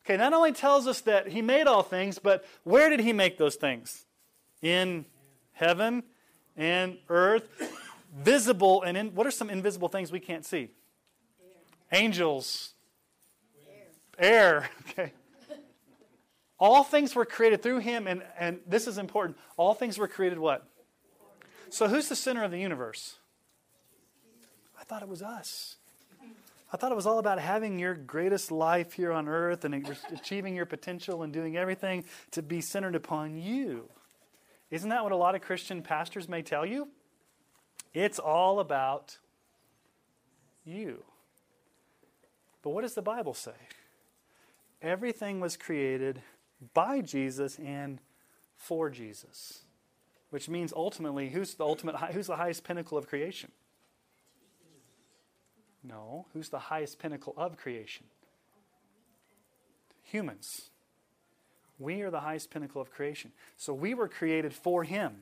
[0.06, 3.38] Okay, not only tells us that he made all things, but where did he make
[3.38, 4.06] those things?
[4.64, 5.06] In
[5.52, 6.02] heaven
[6.58, 7.48] and earth,
[8.18, 10.70] visible and in, what are some invisible things we can't see?
[11.92, 12.74] Angels.
[14.18, 14.64] Air.
[14.64, 14.70] Air.
[14.90, 15.12] Okay.
[16.60, 19.38] All things were created through him, and, and this is important.
[19.58, 20.66] All things were created what?
[21.70, 23.18] So, who's the center of the universe?
[24.80, 25.76] I thought it was us.
[26.72, 30.56] I thought it was all about having your greatest life here on earth and achieving
[30.56, 33.90] your potential and doing everything to be centered upon you.
[34.74, 36.90] Isn't that what a lot of Christian pastors may tell you?
[37.94, 39.18] It's all about
[40.66, 41.04] you.
[42.62, 43.52] But what does the Bible say?
[44.82, 46.22] Everything was created
[46.74, 48.00] by Jesus and
[48.58, 49.64] for Jesus
[50.34, 53.52] which means ultimately, who's the ultimate, who's the highest pinnacle of creation?
[55.84, 58.08] No, who's the highest pinnacle of creation?
[60.06, 60.72] Humans.
[61.84, 63.32] We are the highest pinnacle of creation.
[63.58, 65.18] So we were created for Him,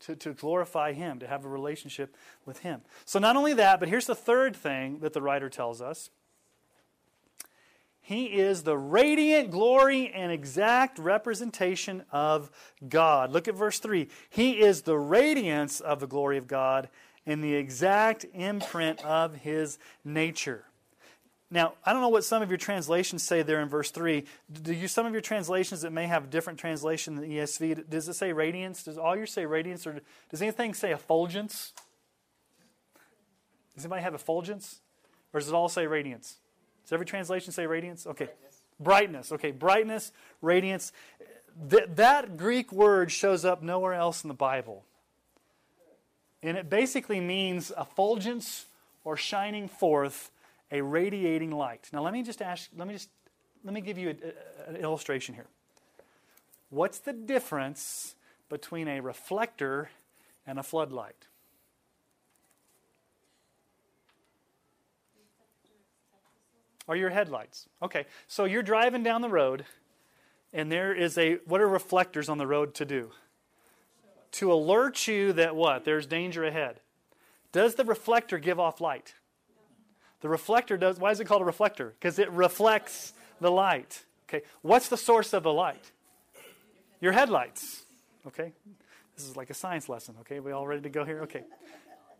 [0.00, 2.82] to, to glorify Him, to have a relationship with Him.
[3.04, 6.10] So not only that, but here's the third thing that the writer tells us
[8.06, 12.52] he is the radiant glory and exact representation of
[12.88, 13.32] God.
[13.32, 14.06] Look at verse 3.
[14.30, 16.88] He is the radiance of the glory of God
[17.26, 20.62] and the exact imprint of his nature.
[21.50, 24.24] Now, I don't know what some of your translations say there in verse 3.
[24.62, 28.08] Do you some of your translations that may have a different translation than ESV, does
[28.08, 28.82] it say radiance?
[28.82, 31.72] Does all yours say radiance or does anything say effulgence?
[33.76, 34.80] Does anybody have effulgence?
[35.32, 36.36] Or does it all say radiance?
[36.84, 38.06] Does every translation say radiance?
[38.06, 38.24] Okay.
[38.24, 38.62] Brightness.
[38.80, 39.32] brightness.
[39.32, 40.92] Okay, brightness, radiance.
[41.70, 44.84] Th- that Greek word shows up nowhere else in the Bible.
[46.42, 48.66] And it basically means effulgence
[49.04, 50.30] or shining forth
[50.70, 51.88] a radiating light.
[51.92, 53.10] Now let me just ask, let me just
[53.64, 55.46] let me give you a, a, an illustration here.
[56.70, 58.14] What's the difference
[58.48, 59.90] between a reflector
[60.46, 61.26] and a floodlight?
[66.88, 67.68] are your headlights.
[67.82, 69.64] Okay, so you're driving down the road,
[70.52, 73.10] and there is a, what are reflectors on the road to do?
[74.32, 75.84] To alert you that what?
[75.84, 76.80] There's danger ahead.
[77.52, 79.14] Does the reflector give off light?
[80.20, 81.94] The reflector does, why is it called a reflector?
[81.98, 84.04] Because it reflects the light.
[84.28, 85.92] Okay, what's the source of the light?
[87.00, 87.84] Your headlights.
[88.26, 88.52] Okay,
[89.16, 90.16] this is like a science lesson.
[90.20, 91.22] Okay, we all ready to go here?
[91.22, 91.44] Okay.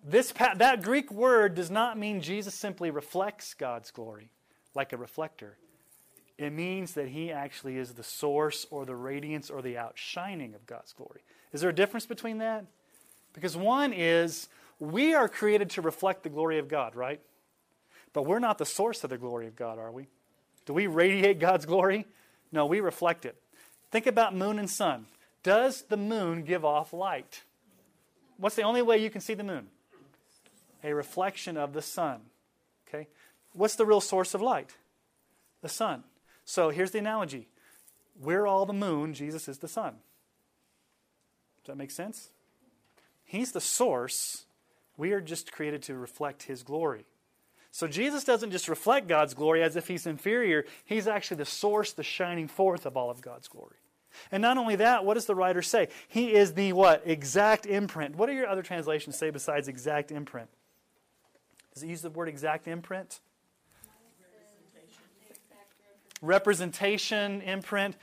[0.05, 4.31] This, that Greek word does not mean Jesus simply reflects God's glory
[4.75, 5.57] like a reflector.
[6.39, 10.65] It means that he actually is the source or the radiance or the outshining of
[10.67, 11.23] God's glory.
[11.53, 12.67] Is there a difference between that?
[13.33, 17.21] Because one is we are created to reflect the glory of God, right?
[18.17, 20.07] But we're not the source of the glory of God, are we?
[20.65, 22.07] Do we radiate God's glory?
[22.51, 23.37] No, we reflect it.
[23.91, 25.05] Think about moon and sun.
[25.43, 27.43] Does the moon give off light?
[28.39, 29.67] What's the only way you can see the moon?
[30.83, 32.23] A reflection of the sun.
[32.89, 33.07] Okay?
[33.53, 34.71] What's the real source of light?
[35.61, 36.03] The sun.
[36.47, 37.49] So here's the analogy
[38.19, 39.97] we're all the moon, Jesus is the sun.
[41.65, 42.31] Does that make sense?
[43.27, 44.47] He's the source.
[44.97, 47.05] We are just created to reflect his glory.
[47.77, 51.93] So Jesus doesn't just reflect God's glory as if he's inferior, he's actually the source,
[51.93, 53.77] the shining forth of all of God's glory.
[54.33, 55.89] And not only that, what does the writer say?
[56.09, 57.03] He is the what?
[57.05, 58.17] Exact imprint.
[58.17, 60.49] What do your other translations say besides exact imprint?
[61.75, 63.21] Does it use the word exact imprint?
[66.23, 67.95] Representation, imprint.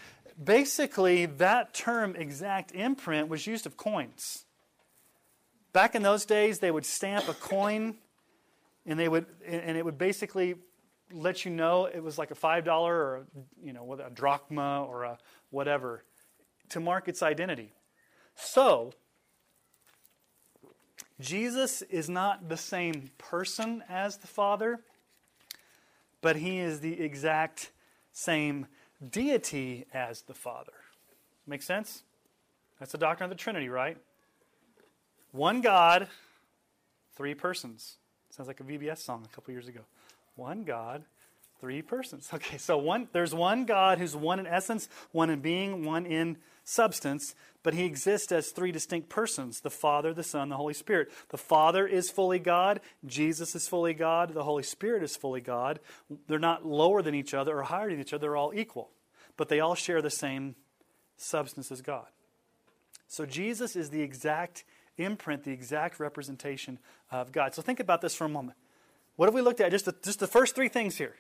[0.42, 4.46] Basically, that term exact imprint was used of coins.
[5.72, 7.96] Back in those days, they would stamp a coin
[8.86, 10.56] and they would and it would basically
[11.12, 13.28] let you know it was like a five dollar or
[13.62, 15.18] you know a drachma or a
[15.50, 16.04] whatever
[16.70, 17.74] to mark its identity.
[18.36, 18.94] So
[21.20, 24.80] Jesus is not the same person as the Father,
[26.22, 27.72] but he is the exact
[28.12, 28.68] same
[29.12, 30.74] deity as the Father.
[31.46, 32.04] Make sense?
[32.80, 33.98] That's the doctrine of the Trinity, right?
[35.32, 36.08] One God,
[37.16, 37.98] three persons.
[38.36, 39.82] Sounds like a VBS song a couple years ago.
[40.36, 41.04] One God,
[41.62, 42.30] three persons.
[42.34, 46.38] Okay, so one there's one God who's one in essence, one in being, one in
[46.64, 51.12] substance, but he exists as three distinct persons the Father, the Son, the Holy Spirit.
[51.30, 55.80] The Father is fully God, Jesus is fully God, the Holy Spirit is fully God.
[56.28, 58.90] They're not lower than each other or higher than each other, they're all equal,
[59.38, 60.56] but they all share the same
[61.18, 62.08] substance as God.
[63.08, 64.64] So Jesus is the exact
[64.98, 66.80] imprint, the exact representation
[67.12, 67.54] of God.
[67.54, 68.58] So think about this for a moment.
[69.16, 69.72] What have we looked at?
[69.72, 71.16] Just the, just the first three things here.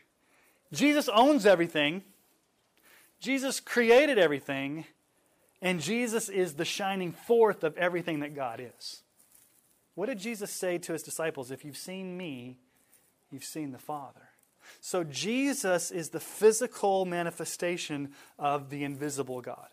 [0.71, 2.03] Jesus owns everything,
[3.19, 4.85] Jesus created everything,
[5.61, 9.03] and Jesus is the shining forth of everything that God is.
[9.95, 11.51] What did Jesus say to his disciples?
[11.51, 12.57] If you've seen me,
[13.31, 14.29] you've seen the Father.
[14.81, 19.67] So Jesus is the physical manifestation of the invisible God.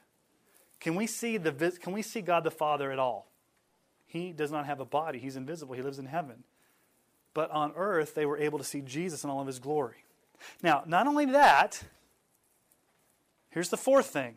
[0.80, 3.29] Can we see the can we see God the Father at all?
[4.10, 5.20] He does not have a body.
[5.20, 5.76] He's invisible.
[5.76, 6.42] He lives in heaven.
[7.32, 10.04] But on earth they were able to see Jesus in all of his glory.
[10.64, 11.84] Now, not only that,
[13.50, 14.34] here's the fourth thing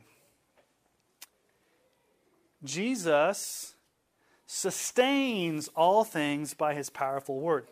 [2.64, 3.74] Jesus
[4.46, 7.66] sustains all things by his powerful word.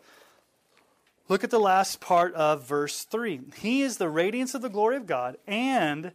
[1.28, 3.42] Look at the last part of verse 3.
[3.58, 6.10] He is the radiance of the glory of God and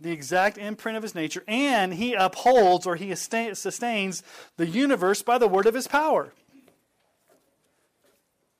[0.00, 4.22] the exact imprint of his nature, and he upholds or he sustains
[4.56, 6.32] the universe by the word of his power.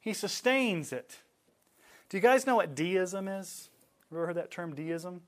[0.01, 1.18] He sustains it.
[2.09, 3.68] Do you guys know what deism is?
[4.11, 5.20] Ever heard that term, deism?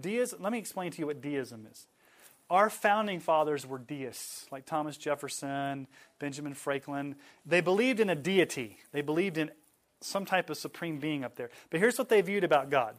[0.00, 1.86] Deism, let me explain to you what deism is.
[2.50, 5.86] Our founding fathers were deists, like Thomas Jefferson,
[6.18, 7.14] Benjamin Franklin.
[7.46, 9.50] They believed in a deity, they believed in
[10.00, 11.50] some type of supreme being up there.
[11.70, 12.96] But here's what they viewed about God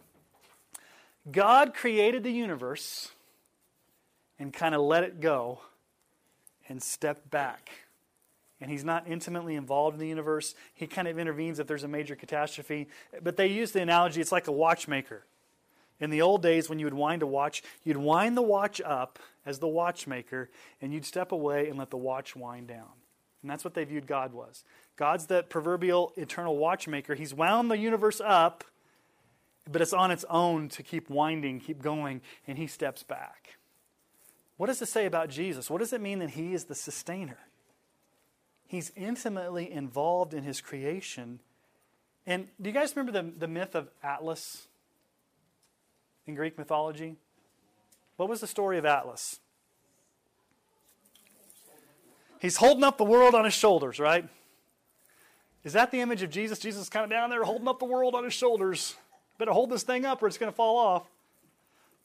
[1.30, 3.10] God created the universe
[4.38, 5.60] and kind of let it go
[6.68, 7.70] and stepped back.
[8.62, 10.56] And he's not intimately involved in the universe.
[10.74, 12.88] He kind of intervenes if there's a major catastrophe.
[13.22, 15.26] But they use the analogy it's like a watchmaker.
[16.00, 19.20] In the old days, when you would wind a watch, you'd wind the watch up
[19.46, 20.50] as the watchmaker,
[20.82, 22.90] and you'd step away and let the watch wind down.
[23.42, 24.64] And that's what they viewed God was.
[24.98, 27.16] God's that proverbial eternal watchmaker.
[27.16, 28.64] He's wound the universe up,
[29.72, 33.58] but it's on its own to keep winding, keep going, and he steps back.
[34.58, 35.70] What does it say about Jesus?
[35.70, 37.40] What does it mean that he is the sustainer?
[38.68, 41.40] He's intimately involved in his creation.
[42.26, 44.68] And do you guys remember the, the myth of Atlas?
[46.28, 47.16] in Greek mythology?
[48.18, 49.40] What was the story of Atlas?
[52.40, 54.28] He's holding up the world on his shoulders, right?
[55.64, 56.60] Is that the image of Jesus?
[56.60, 58.96] Jesus is kind of down there holding up the world on his shoulders.
[59.38, 61.10] Better hold this thing up or it's going to fall off.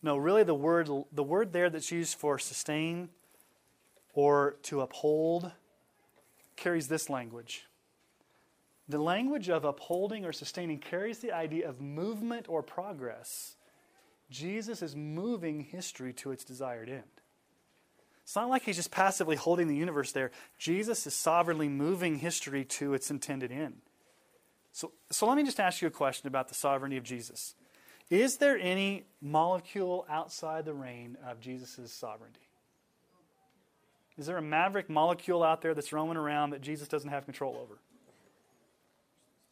[0.03, 3.11] No, really the word the word there that's used for sustain
[4.15, 5.53] or to uphold
[6.57, 7.67] carries this language.
[8.89, 13.57] The language of upholding or sustaining carries the idea of movement or progress
[14.31, 17.03] Jesus is moving history to its desired end.
[18.23, 20.31] It's not like he's just passively holding the universe there.
[20.57, 23.81] Jesus is sovereignly moving history to its intended end.
[24.73, 27.55] So, so let me just ask you a question about the sovereignty of Jesus.
[28.09, 32.41] Is there any molecule outside the reign of Jesus' sovereignty?
[34.19, 37.57] Is there a maverick molecule out there that's roaming around that Jesus doesn't have control
[37.57, 37.79] over?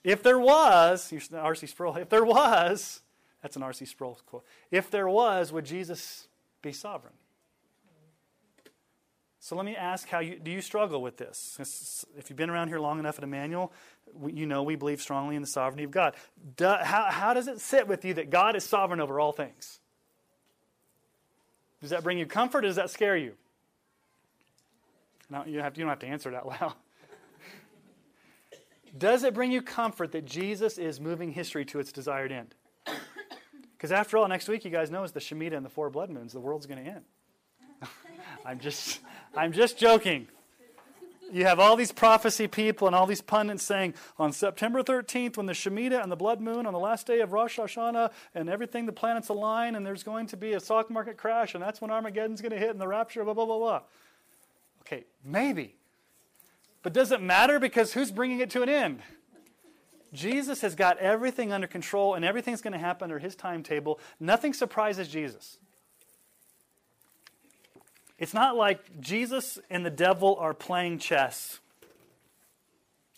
[0.04, 1.66] If there was, R.C.
[1.66, 3.00] Sproul, if there was,
[3.42, 3.84] that's an R.C.
[3.84, 4.44] Sproul quote.
[4.70, 6.28] If there was, would Jesus
[6.62, 7.14] be sovereign?
[9.40, 12.04] So let me ask how you do you struggle with this?
[12.16, 13.72] If you've been around here long enough at Emmanuel,
[14.26, 16.14] you know we believe strongly in the sovereignty of God.
[16.56, 19.80] Do, how, how does it sit with you that God is sovereign over all things?
[21.80, 23.34] Does that bring you comfort or does that scare you?
[25.30, 26.74] No, you, have, you don't have to answer out loud.
[28.98, 32.54] does it bring you comfort that Jesus is moving history to its desired end?
[33.78, 36.10] Because after all, next week, you guys know, is the Shemitah and the four blood
[36.10, 36.32] moons.
[36.32, 37.04] The world's going to end.
[38.44, 38.98] I'm just,
[39.36, 40.26] I'm just joking.
[41.30, 45.46] You have all these prophecy people and all these pundits saying on September 13th, when
[45.46, 48.86] the Shemitah and the blood moon on the last day of Rosh Hashanah and everything,
[48.86, 51.90] the planets align, and there's going to be a stock market crash, and that's when
[51.90, 53.80] Armageddon's going to hit and the rapture, blah, blah, blah, blah.
[54.82, 55.74] Okay, maybe.
[56.82, 59.02] But does it matter because who's bringing it to an end?
[60.12, 64.00] Jesus has got everything under control, and everything's going to happen under his timetable.
[64.18, 65.58] Nothing surprises Jesus.
[68.18, 71.60] It's not like Jesus and the devil are playing chess.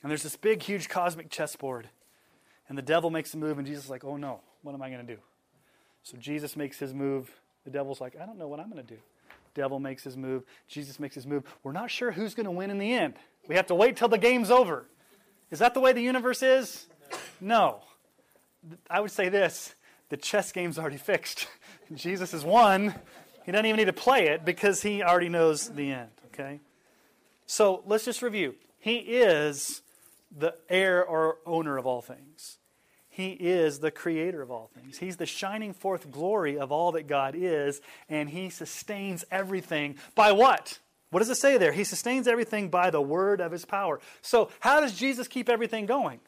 [0.03, 1.89] And there's this big, huge cosmic chessboard.
[2.69, 4.91] And the devil makes a move, and Jesus is like, oh no, what am I
[4.91, 5.21] going to do?
[6.03, 7.31] So Jesus makes his move.
[7.65, 9.01] The devil's like, I don't know what I'm going to do.
[9.55, 10.45] Devil makes his move.
[10.69, 11.45] Jesus makes his move.
[11.63, 13.15] We're not sure who's going to win in the end.
[13.49, 14.87] We have to wait till the game's over.
[15.51, 16.87] Is that the way the universe is?
[17.41, 17.81] No.
[18.89, 19.75] I would say this
[20.09, 21.49] the chess game's already fixed.
[21.95, 22.95] Jesus has won.
[23.45, 26.61] He doesn't even need to play it because he already knows the end, okay?
[27.47, 28.55] So let's just review.
[28.79, 29.83] He is
[30.37, 32.59] the heir or owner of all things.
[33.09, 34.99] He is the creator of all things.
[34.99, 40.33] He's the shining forth glory of all that God is, and He sustains everything by
[40.33, 40.79] what?
[41.11, 41.73] What does it say there?
[41.73, 44.01] He sustains everything by the word of His power.
[44.23, 46.21] So, how does Jesus keep everything going?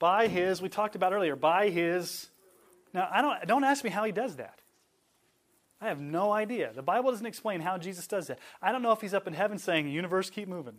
[0.00, 2.28] By His, we talked about earlier, by His.
[2.92, 4.58] Now, I don't, don't ask me how He does that.
[5.84, 6.72] I have no idea.
[6.74, 8.38] The Bible doesn't explain how Jesus does that.
[8.62, 10.76] I don't know if he's up in heaven saying, universe, keep moving.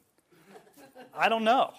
[1.16, 1.74] I don't know.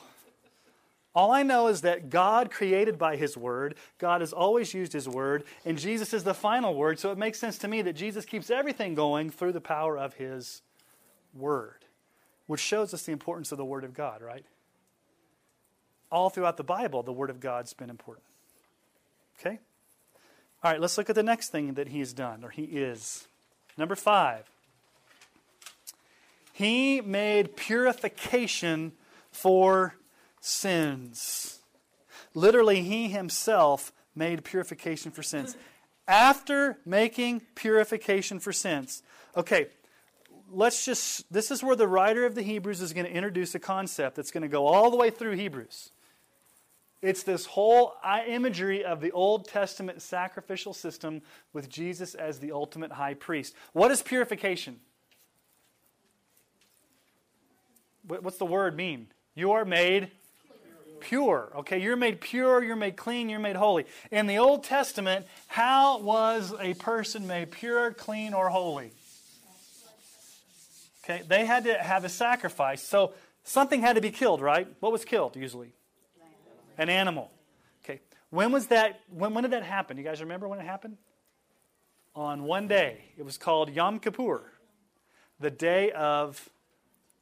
[1.13, 5.09] All I know is that God created by his word, God has always used his
[5.09, 8.25] word, and Jesus is the final word, so it makes sense to me that Jesus
[8.25, 10.63] keeps everything going through the power of his
[11.35, 11.85] word,
[12.47, 14.45] which shows us the importance of the word of God, right?
[16.13, 18.27] All throughout the Bible, the word of God's been important.
[19.41, 19.59] Okay?
[20.67, 23.29] All right, let's look at the next thing that he's done, or he is.
[23.79, 24.51] Number five.
[26.53, 28.91] He made purification
[29.31, 29.95] for
[30.41, 31.61] sins.
[32.35, 35.57] Literally, he himself made purification for sins.
[36.09, 39.05] After making purification for sins.
[39.37, 39.69] Okay,
[40.51, 43.61] let's just, this is where the writer of the Hebrews is going to introduce a
[43.61, 45.91] concept that's going to go all the way through Hebrews.
[47.07, 52.51] It's this whole uh, imagery of the Old Testament sacrificial system with Jesus as the
[52.51, 53.55] ultimate high priest.
[53.73, 54.81] What is purification?
[58.09, 59.07] What's the word mean?
[59.37, 60.11] You are made
[60.99, 61.53] pure.
[61.59, 63.87] Okay, you're made pure, you're made clean, you're made holy.
[64.11, 68.91] In the Old Testament, how was a person made pure, clean, or holy?
[71.05, 72.83] Okay, they had to have a sacrifice.
[72.83, 73.13] So
[73.45, 74.67] something had to be killed, right?
[74.81, 75.73] What was killed usually?
[76.79, 77.31] An animal.
[77.85, 78.01] Okay.
[78.31, 79.01] When was that?
[79.11, 79.97] When, when did that happen?
[79.97, 80.97] You guys remember when it happened?
[82.15, 83.05] On one day.
[83.17, 84.53] It was called Yom Kippur,
[85.39, 86.49] the Day of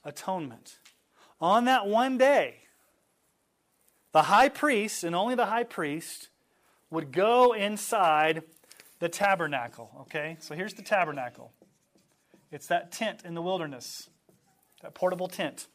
[0.05, 0.79] Atonement.
[1.41, 2.57] On that one day,
[4.13, 6.29] the high priest, and only the high priest,
[6.91, 8.43] would go inside
[9.01, 9.91] the tabernacle.
[10.03, 10.37] Okay?
[10.41, 11.53] So here's the tabernacle
[12.53, 14.09] it's that tent in the wilderness,
[14.83, 15.67] that portable tent.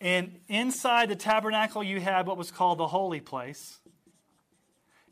[0.00, 3.78] And inside the tabernacle, you had what was called the holy place.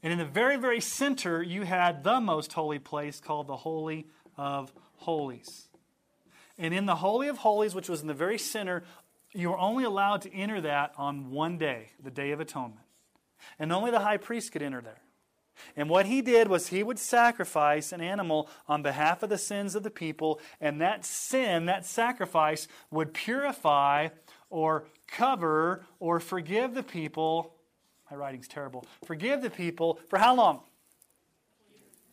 [0.02, 4.06] And in the very, very center, you had the most holy place called the Holy
[4.36, 5.68] of Holies.
[6.56, 8.84] And in the Holy of Holies, which was in the very center,
[9.32, 12.86] you were only allowed to enter that on one day, the Day of Atonement.
[13.58, 15.00] And only the high priest could enter there.
[15.76, 19.74] And what he did was he would sacrifice an animal on behalf of the sins
[19.74, 24.08] of the people, and that sin, that sacrifice, would purify
[24.50, 27.54] or cover or forgive the people.
[28.10, 28.86] My writing's terrible.
[29.04, 30.60] Forgive the people for how long?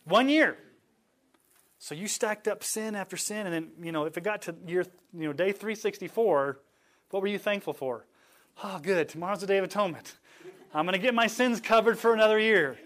[0.04, 0.56] One year.
[1.78, 4.54] So you stacked up sin after sin, and then, you know, if it got to
[4.66, 6.58] year, you know, day 364,
[7.10, 8.06] what were you thankful for?
[8.64, 9.08] Oh, good.
[9.08, 10.16] Tomorrow's the day of atonement.
[10.74, 12.78] I'm going to get my sins covered for another year.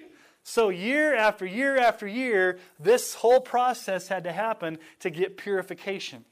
[0.43, 6.25] So, year after year after year, this whole process had to happen to get purification.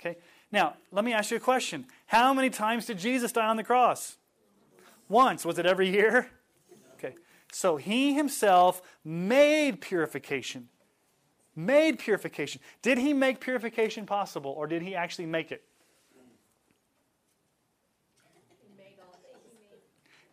[0.00, 0.18] Okay?
[0.52, 1.86] Now, let me ask you a question.
[2.06, 4.16] How many times did Jesus die on the cross?
[5.08, 5.44] Once.
[5.44, 6.28] Was it every year?
[6.94, 7.14] Okay.
[7.52, 10.68] So he himself made purification.
[11.54, 12.60] Made purification.
[12.82, 15.64] Did he make purification possible or did he actually make it?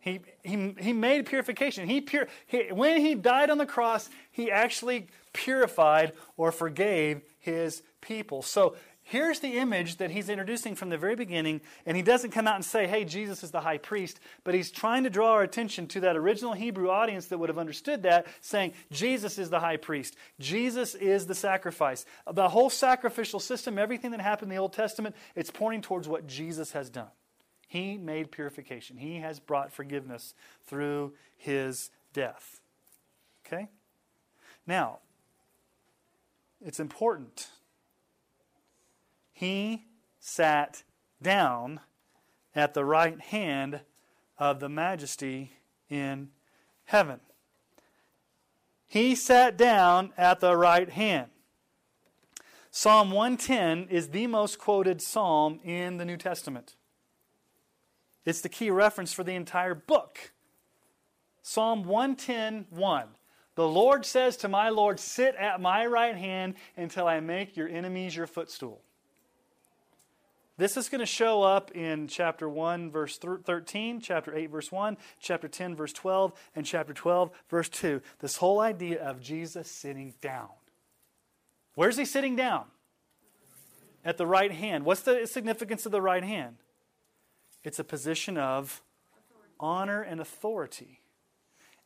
[0.00, 1.88] He, he, he made purification.
[1.88, 7.82] He, pure, he, when he died on the cross, he actually purified or forgave his
[8.00, 8.42] people.
[8.42, 8.76] So
[9.08, 12.56] here's the image that he's introducing from the very beginning, and he doesn't come out
[12.56, 15.86] and say, hey, Jesus is the high priest, but he's trying to draw our attention
[15.88, 19.78] to that original Hebrew audience that would have understood that, saying, Jesus is the high
[19.78, 20.14] priest.
[20.38, 22.04] Jesus is the sacrifice.
[22.30, 26.26] The whole sacrificial system, everything that happened in the Old Testament, it's pointing towards what
[26.26, 27.08] Jesus has done.
[27.66, 28.98] He made purification.
[28.98, 30.34] He has brought forgiveness
[30.66, 32.60] through his death.
[33.46, 33.68] Okay?
[34.66, 34.98] Now,
[36.60, 37.48] it's important.
[39.38, 39.84] He
[40.18, 40.82] sat
[41.22, 41.78] down
[42.56, 43.82] at the right hand
[44.36, 45.52] of the majesty
[45.88, 46.30] in
[46.86, 47.20] heaven.
[48.88, 51.28] He sat down at the right hand.
[52.72, 56.74] Psalm 110 is the most quoted psalm in the New Testament.
[58.24, 60.32] It's the key reference for the entire book.
[61.44, 63.06] Psalm 110 1.
[63.54, 67.68] The Lord says to my Lord, Sit at my right hand until I make your
[67.68, 68.82] enemies your footstool.
[70.58, 74.96] This is going to show up in chapter 1, verse 13, chapter 8, verse 1,
[75.20, 78.02] chapter 10, verse 12, and chapter 12, verse 2.
[78.18, 80.48] This whole idea of Jesus sitting down.
[81.76, 82.64] Where's he sitting down?
[84.04, 84.84] At the right hand.
[84.84, 86.56] What's the significance of the right hand?
[87.62, 88.82] It's a position of
[89.60, 91.02] honor and authority.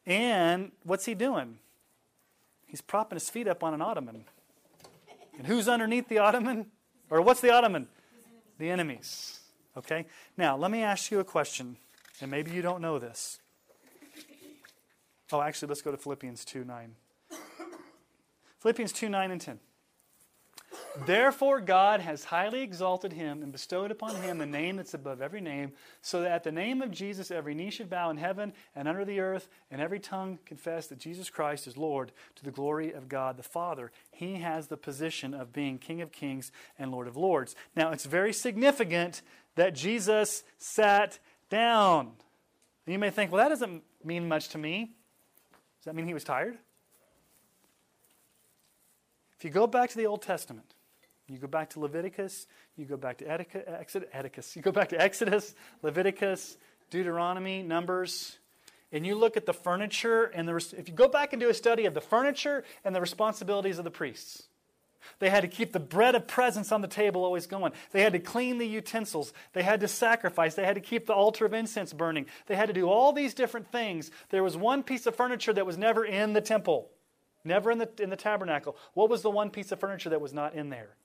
[0.06, 1.58] And what's he doing?
[2.66, 4.24] He's propping his feet up on an ottoman.
[5.36, 6.68] And who's underneath the ottoman?
[7.10, 7.88] Or what's the ottoman?
[8.62, 9.40] The enemies.
[9.76, 10.06] Okay?
[10.36, 11.78] Now, let me ask you a question,
[12.20, 13.40] and maybe you don't know this.
[15.32, 16.94] Oh, actually, let's go to Philippians 2 9.
[18.60, 19.58] Philippians 2 9 and 10.
[21.06, 25.40] Therefore, God has highly exalted him and bestowed upon him the name that's above every
[25.40, 28.86] name, so that at the name of Jesus every knee should bow in heaven and
[28.86, 32.92] under the earth, and every tongue confess that Jesus Christ is Lord to the glory
[32.92, 33.90] of God the Father.
[34.10, 37.54] He has the position of being King of kings and Lord of lords.
[37.74, 39.22] Now, it's very significant
[39.56, 41.18] that Jesus sat
[41.48, 42.12] down.
[42.86, 44.90] You may think, well, that doesn't mean much to me.
[45.78, 46.58] Does that mean he was tired?
[49.42, 50.72] If you go back to the Old Testament,
[51.26, 55.56] you go back to Leviticus, you go back to Exodus, you go back to Exodus,
[55.82, 56.56] Leviticus,
[56.90, 58.38] Deuteronomy, Numbers,
[58.92, 61.54] and you look at the furniture and the if you go back and do a
[61.54, 64.44] study of the furniture and the responsibilities of the priests.
[65.18, 67.72] They had to keep the bread of presence on the table always going.
[67.90, 69.32] They had to clean the utensils.
[69.54, 70.54] They had to sacrifice.
[70.54, 72.26] They had to keep the altar of incense burning.
[72.46, 74.12] They had to do all these different things.
[74.30, 76.90] There was one piece of furniture that was never in the temple,
[77.44, 78.76] never in the, in the tabernacle.
[78.94, 80.96] What was the one piece of furniture that was not in there?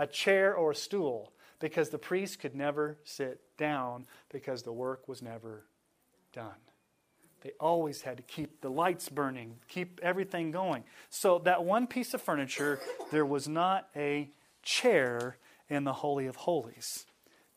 [0.00, 5.06] a chair or a stool because the priest could never sit down because the work
[5.06, 5.66] was never
[6.32, 6.56] done.
[7.42, 10.84] They always had to keep the lights burning, keep everything going.
[11.10, 14.30] So, that one piece of furniture, there was not a
[14.62, 15.36] chair
[15.68, 17.06] in the Holy of Holies.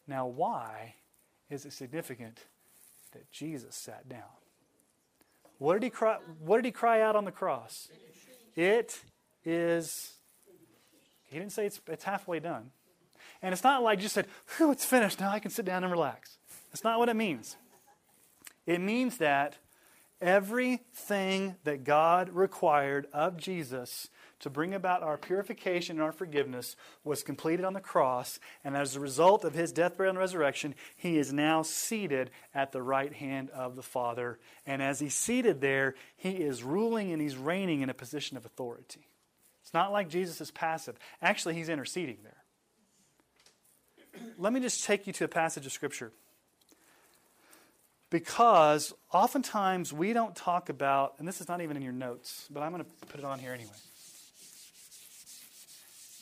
[0.05, 0.95] Now, why
[1.49, 2.39] is it significant
[3.13, 4.21] that Jesus sat down?
[5.59, 7.87] What did he cry, what did he cry out on the cross?
[8.55, 9.01] It
[9.43, 10.13] is
[11.33, 12.69] he didn't say it's, it's halfway done.
[13.41, 15.19] And it's not like just said, whew, it's finished.
[15.19, 16.37] Now I can sit down and relax.
[16.71, 17.57] That's not what it means.
[18.67, 19.57] It means that
[20.21, 24.09] everything that God required of Jesus
[24.43, 28.39] to bring about our purification and our forgiveness was completed on the cross.
[28.63, 32.71] And as a result of his death, burial, and resurrection, he is now seated at
[32.71, 34.39] the right hand of the Father.
[34.65, 38.45] And as he's seated there, he is ruling and he's reigning in a position of
[38.45, 39.07] authority.
[39.61, 40.97] It's not like Jesus is passive.
[41.21, 42.43] Actually, he's interceding there.
[44.37, 46.11] Let me just take you to a passage of Scripture.
[48.09, 52.61] Because oftentimes we don't talk about, and this is not even in your notes, but
[52.61, 53.71] I'm going to put it on here anyway.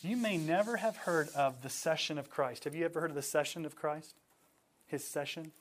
[0.03, 2.63] You may never have heard of the session of Christ.
[2.63, 4.15] Have you ever heard of the session of Christ?
[4.87, 5.51] His session?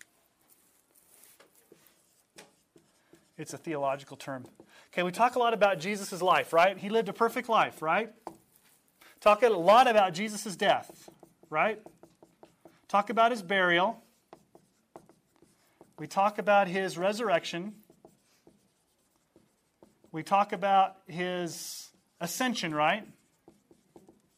[3.36, 4.46] It's a theological term.
[4.92, 6.78] Okay, we talk a lot about Jesus' life, right?
[6.78, 8.10] He lived a perfect life, right?
[9.20, 11.10] Talk a lot about Jesus' death,
[11.50, 11.78] right?
[12.88, 14.02] Talk about his burial.
[15.98, 17.74] We talk about his resurrection.
[20.12, 21.90] We talk about his
[22.22, 23.06] ascension, right?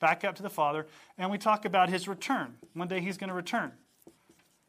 [0.03, 0.89] Back up to the Father.
[1.17, 2.57] And we talk about his return.
[2.75, 3.71] One day he's going to return.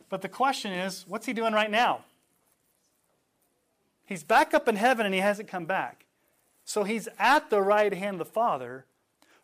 [0.07, 2.01] But the question is, what's he doing right now?
[4.05, 6.05] He's back up in heaven and he hasn't come back.
[6.65, 8.86] So he's at the right hand of the Father,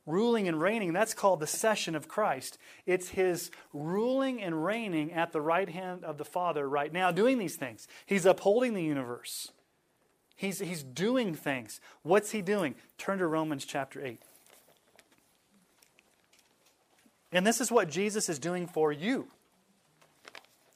[0.05, 0.93] ruling and reigning.
[0.93, 2.59] That's called the session of Christ.
[2.85, 7.39] It's his ruling and reigning at the right hand of the Father right now, doing
[7.39, 7.87] these things.
[8.05, 9.51] He's upholding the universe,
[10.35, 11.81] he's, he's doing things.
[12.03, 12.75] What's he doing?
[12.99, 14.21] Turn to Romans chapter 8.
[17.31, 19.27] And this is what Jesus is doing for you.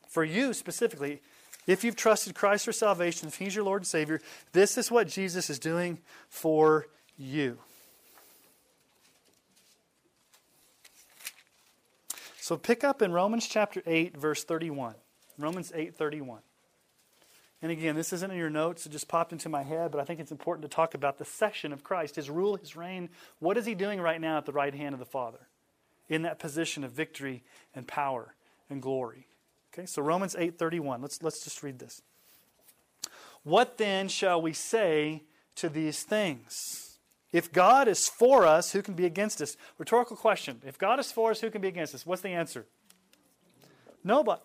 [0.08, 1.22] For you specifically,
[1.66, 5.08] if you've trusted Christ for salvation, if He's your Lord and Savior, this is what
[5.08, 6.00] Jesus is doing
[6.30, 6.88] for
[7.18, 7.58] you.
[12.40, 14.96] So pick up in Romans chapter 8, verse 31.
[15.40, 16.42] Romans 8, 31.
[17.62, 20.04] And again, this isn't in your notes, it just popped into my head, but I
[20.04, 23.10] think it's important to talk about the session of Christ, his rule, his reign.
[23.40, 25.40] What is he doing right now at the right hand of the Father?
[26.14, 27.44] In that position of victory
[27.74, 28.36] and power
[28.70, 29.28] and glory.
[29.74, 31.02] Okay, so Romans 8:31.
[31.02, 32.04] Let's let's just read this.
[33.42, 35.24] What then shall we say
[35.56, 37.00] to these things?
[37.32, 39.58] If God is for us, who can be against us?
[39.80, 40.62] Rhetorical question.
[40.64, 42.06] If God is for us, who can be against us?
[42.06, 42.68] What's the answer?
[44.04, 44.42] Nobody.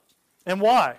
[0.47, 0.97] And why?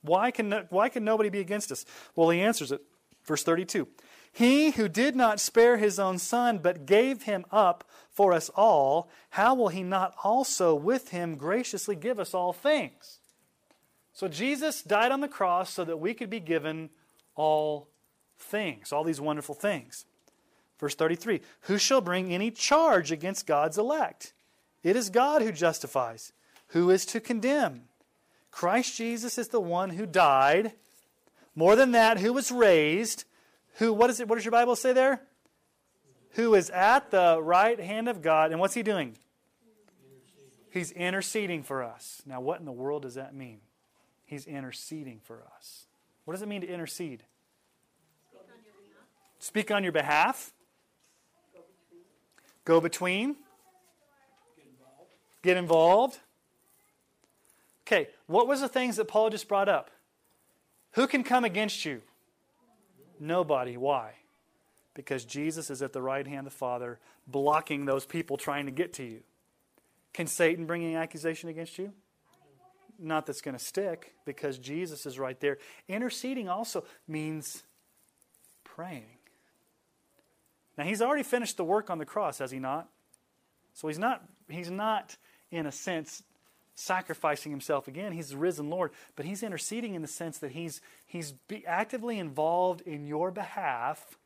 [0.00, 1.84] Why can, why can nobody be against us?
[2.16, 2.80] Well, he answers it.
[3.24, 3.86] Verse 32.
[4.34, 9.08] He who did not spare his own son, but gave him up for us all,
[9.30, 13.20] how will he not also with him graciously give us all things?
[14.12, 16.90] So Jesus died on the cross so that we could be given
[17.36, 17.88] all
[18.36, 20.04] things, all these wonderful things.
[20.80, 24.32] Verse 33 Who shall bring any charge against God's elect?
[24.82, 26.32] It is God who justifies.
[26.68, 27.82] Who is to condemn?
[28.50, 30.72] Christ Jesus is the one who died.
[31.54, 33.24] More than that, who was raised.
[33.74, 35.20] Who, what, is it, what does your Bible say there?
[36.30, 38.50] Who is at the right hand of God.
[38.50, 39.16] And what's he doing?
[40.70, 42.22] He's interceding for us.
[42.26, 43.60] Now, what in the world does that mean?
[44.24, 45.86] He's interceding for us.
[46.24, 47.22] What does it mean to intercede?
[49.38, 50.52] Speak on your behalf.
[52.64, 53.36] Go between.
[55.42, 56.18] Get involved.
[57.86, 59.90] Okay, what was the things that Paul just brought up?
[60.92, 62.00] Who can come against you?
[63.18, 63.76] Nobody.
[63.76, 64.12] Why?
[64.94, 68.72] Because Jesus is at the right hand of the Father, blocking those people trying to
[68.72, 69.20] get to you.
[70.12, 71.92] Can Satan bring any accusation against you?
[72.98, 75.58] Not that's going to stick, because Jesus is right there.
[75.88, 77.64] Interceding also means
[78.62, 79.18] praying.
[80.78, 82.88] Now he's already finished the work on the cross, has he not?
[83.74, 85.16] So he's not he's not
[85.50, 86.22] in a sense
[86.74, 88.12] sacrificing himself again.
[88.12, 91.34] He's the risen Lord, but he's interceding in the sense that he's he's
[91.66, 94.18] actively involved in your behalf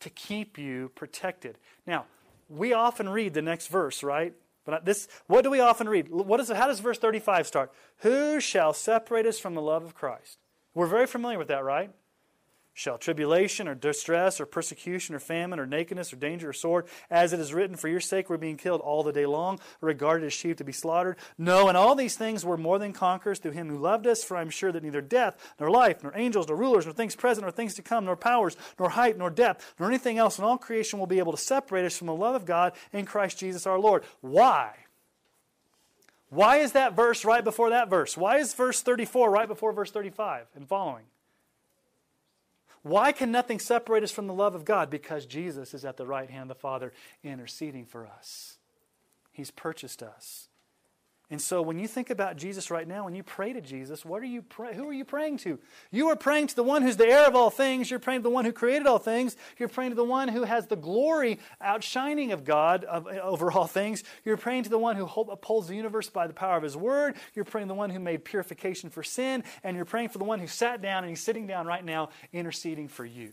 [0.00, 1.58] to keep you protected.
[1.86, 2.06] Now,
[2.48, 4.34] we often read the next verse, right?
[4.64, 6.08] But this, what do we often read?
[6.08, 7.72] What is, how does verse 35 start?
[7.98, 10.38] Who shall separate us from the love of Christ?
[10.74, 11.90] We're very familiar with that, right?
[12.78, 17.32] Shall tribulation or distress or persecution or famine or nakedness or danger or sword, as
[17.32, 20.34] it is written, for your sake we're being killed all the day long, regarded as
[20.34, 21.16] sheep to be slaughtered?
[21.38, 24.36] No, in all these things we're more than conquerors through him who loved us, for
[24.36, 27.50] I'm sure that neither death, nor life, nor angels, nor rulers, nor things present, nor
[27.50, 30.98] things to come, nor powers, nor height, nor depth, nor anything else in all creation
[30.98, 33.78] will be able to separate us from the love of God in Christ Jesus our
[33.78, 34.04] Lord.
[34.20, 34.74] Why?
[36.28, 38.18] Why is that verse right before that verse?
[38.18, 41.04] Why is verse 34 right before verse 35 and following?
[42.86, 44.90] Why can nothing separate us from the love of God?
[44.90, 46.92] Because Jesus is at the right hand of the Father
[47.24, 48.58] interceding for us.
[49.32, 50.48] He's purchased us.
[51.28, 54.22] And so when you think about Jesus right now, when you pray to Jesus, what
[54.22, 55.58] are you pray- who are you praying to?
[55.90, 57.90] You are praying to the one who's the heir of all things.
[57.90, 59.36] You're praying to the one who created all things.
[59.58, 63.66] You're praying to the one who has the glory outshining of God of, over all
[63.66, 64.04] things.
[64.24, 67.16] You're praying to the one who upholds the universe by the power of his word.
[67.34, 69.42] You're praying to the one who made purification for sin.
[69.64, 72.10] And you're praying for the one who sat down and he's sitting down right now
[72.32, 73.32] interceding for you.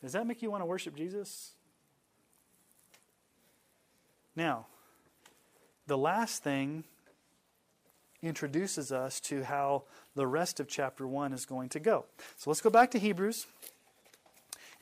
[0.00, 1.52] Does that make you want to worship Jesus?
[4.34, 4.66] Now,
[5.86, 6.84] the last thing
[8.24, 12.06] introduces us to how the rest of chapter 1 is going to go.
[12.36, 13.46] So let's go back to Hebrews.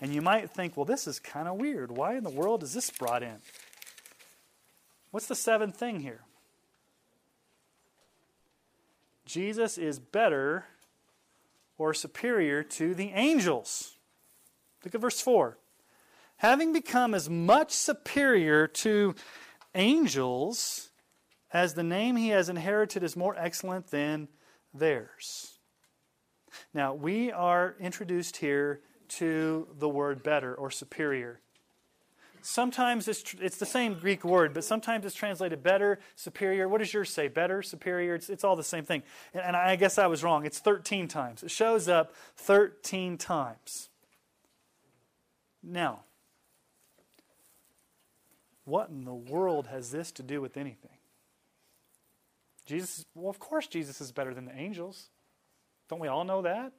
[0.00, 1.96] And you might think, well, this is kind of weird.
[1.96, 3.36] Why in the world is this brought in?
[5.10, 6.20] What's the seventh thing here?
[9.26, 10.66] Jesus is better
[11.78, 13.96] or superior to the angels.
[14.84, 15.56] Look at verse 4.
[16.36, 19.14] Having become as much superior to
[19.74, 20.90] angels
[21.52, 24.28] as the name he has inherited is more excellent than
[24.72, 25.58] theirs.
[26.72, 31.40] Now, we are introduced here to the word better or superior.
[32.40, 36.68] Sometimes it's, tr- it's the same Greek word, but sometimes it's translated better, superior.
[36.68, 37.28] What does yours say?
[37.28, 38.16] Better, superior?
[38.16, 39.02] It's, it's all the same thing.
[39.32, 40.44] And, and I guess I was wrong.
[40.44, 41.42] It's 13 times.
[41.42, 43.90] It shows up 13 times.
[45.62, 46.00] Now,
[48.64, 50.91] what in the world has this to do with anything?
[52.66, 55.08] Jesus, well, of course, Jesus is better than the angels.
[55.88, 56.72] Don't we all know that?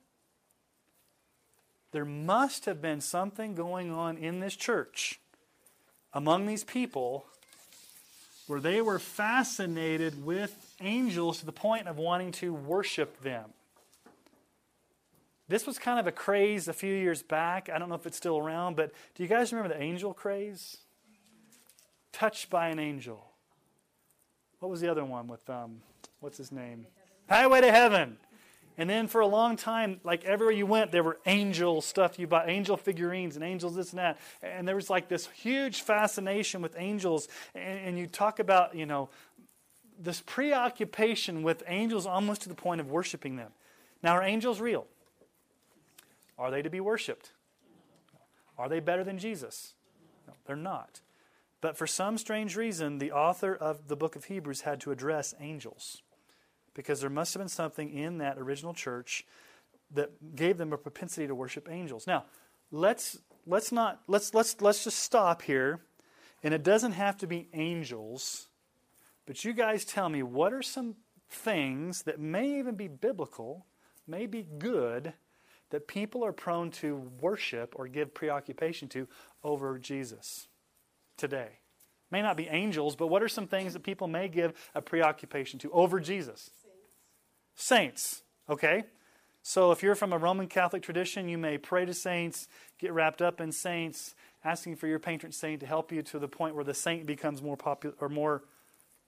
[1.92, 5.20] There must have been something going on in this church
[6.14, 7.26] among these people
[8.48, 13.52] where they were fascinated with angels to the point of wanting to worship them.
[15.48, 17.70] This was kind of a craze a few years back.
[17.70, 20.78] I don't know if it's still around, but do you guys remember the angel craze?
[22.12, 23.33] Touched by an angel.
[24.64, 25.82] What was the other one with um,
[26.22, 26.88] what's his name?
[27.30, 28.16] Highway to Heaven.
[28.78, 32.18] And then for a long time, like everywhere you went, there were angel stuff.
[32.18, 34.20] You bought angel figurines and angels, this and that.
[34.42, 37.28] And there was like this huge fascination with angels.
[37.54, 39.10] And, and you talk about, you know,
[40.00, 43.52] this preoccupation with angels almost to the point of worshiping them.
[44.02, 44.88] Now, are angels real?
[46.40, 47.34] Are they to be worshiped?
[48.58, 49.74] Are they better than Jesus?
[50.26, 51.02] No, they're not.
[51.64, 55.34] But for some strange reason, the author of the book of Hebrews had to address
[55.40, 56.02] angels
[56.74, 59.26] because there must have been something in that original church
[59.92, 62.06] that gave them a propensity to worship angels.
[62.06, 62.26] Now,
[62.70, 65.80] let's let's not let's let's let's just stop here.
[66.44, 68.50] And it doesn't have to be angels,
[69.26, 70.98] but you guys tell me what are some
[71.30, 73.66] things that may even be biblical,
[74.06, 75.14] may be good
[75.70, 79.08] that people are prone to worship or give preoccupation to
[79.46, 80.50] over Jesus
[81.18, 81.60] today.
[82.12, 85.60] May not be angels, but what are some things that people may give a preoccupation
[85.60, 86.52] to over Jesus?
[87.56, 88.84] Saints, okay?
[89.42, 92.48] So if you're from a Roman Catholic tradition, you may pray to saints,
[92.80, 96.28] get wrapped up in saints, asking for your patron saint to help you to the
[96.28, 98.44] point where the saint becomes more popular or more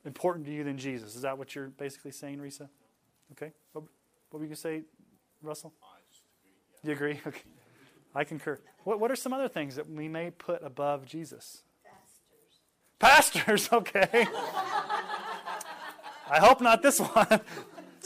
[0.04, 1.16] important to you than Jesus.
[1.16, 2.70] Is that what you're basically saying, Risa?
[3.32, 3.54] Okay.
[3.74, 3.86] What,
[4.30, 4.82] what were you going to say,
[5.42, 5.74] Russell?
[6.84, 7.20] You agree?
[7.28, 7.42] Okay.
[8.18, 8.58] I concur.
[8.86, 11.64] What, what are some other things that we may put above Jesus?
[13.00, 13.70] Pastors.
[13.74, 14.28] Okay.
[16.28, 17.42] I hope not this one.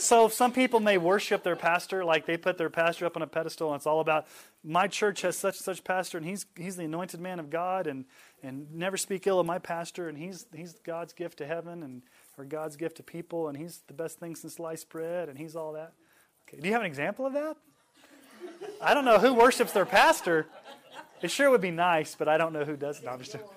[0.00, 3.26] So some people may worship their pastor, like they put their pastor up on a
[3.26, 4.26] pedestal, and it's all about
[4.64, 8.06] my church has such such pastor, and he's he's the anointed man of God, and
[8.42, 12.02] and never speak ill of my pastor, and he's he's God's gift to heaven, and
[12.38, 15.54] or God's gift to people, and he's the best thing since sliced bread, and he's
[15.54, 15.92] all that.
[16.48, 17.58] Okay, do you have an example of that?
[18.80, 20.46] I don't know who worships their pastor.
[21.20, 23.02] It sure would be nice, but I don't know who does.
[23.02, 23.52] No, Joel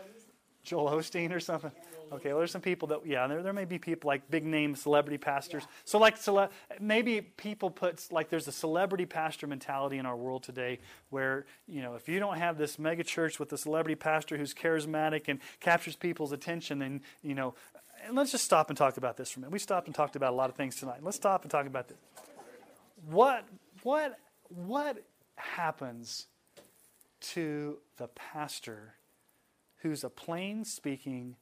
[0.71, 1.71] Osteen or something.
[2.11, 4.75] Okay, well, there's some people that, yeah, there, there may be people like big name
[4.75, 5.63] celebrity pastors.
[5.63, 5.75] Yeah.
[5.85, 6.49] So, like, cele-
[6.79, 11.81] maybe people put, like, there's a celebrity pastor mentality in our world today where, you
[11.81, 15.39] know, if you don't have this mega church with a celebrity pastor who's charismatic and
[15.59, 17.55] captures people's attention, then, you know,
[18.05, 19.53] and let's just stop and talk about this for a minute.
[19.53, 20.99] We stopped and talked about a lot of things tonight.
[21.01, 21.97] Let's stop and talk about this.
[23.09, 23.45] What,
[23.81, 25.03] what, what
[25.35, 26.27] happens
[27.21, 28.95] to the pastor
[29.83, 31.35] who's a plain speaking,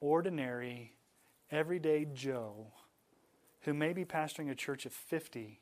[0.00, 0.94] ordinary,
[1.50, 2.68] everyday Joe
[3.62, 5.60] who may be pastoring a church of 50,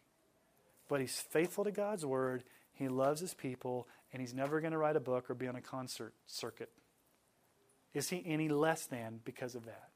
[0.88, 4.78] but he's faithful to God's word, he loves his people, and he's never going to
[4.78, 6.70] write a book or be on a concert circuit.
[7.94, 9.88] Is he any less than because of that?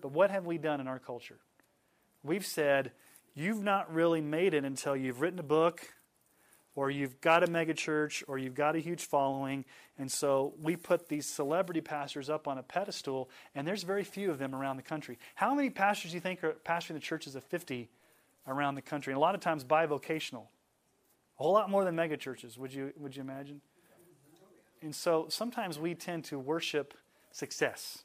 [0.00, 1.38] But what have we done in our culture?
[2.24, 2.92] We've said,
[3.34, 5.86] you've not really made it until you've written a book
[6.78, 9.64] or you've got a megachurch, or you've got a huge following.
[9.98, 14.30] And so we put these celebrity pastors up on a pedestal, and there's very few
[14.30, 15.18] of them around the country.
[15.34, 17.90] How many pastors do you think are pastoring the churches of 50
[18.46, 19.12] around the country?
[19.12, 20.44] And a lot of times bivocational.
[21.40, 23.60] A whole lot more than megachurches, would you, would you imagine?
[24.80, 26.94] And so sometimes we tend to worship
[27.32, 28.04] success.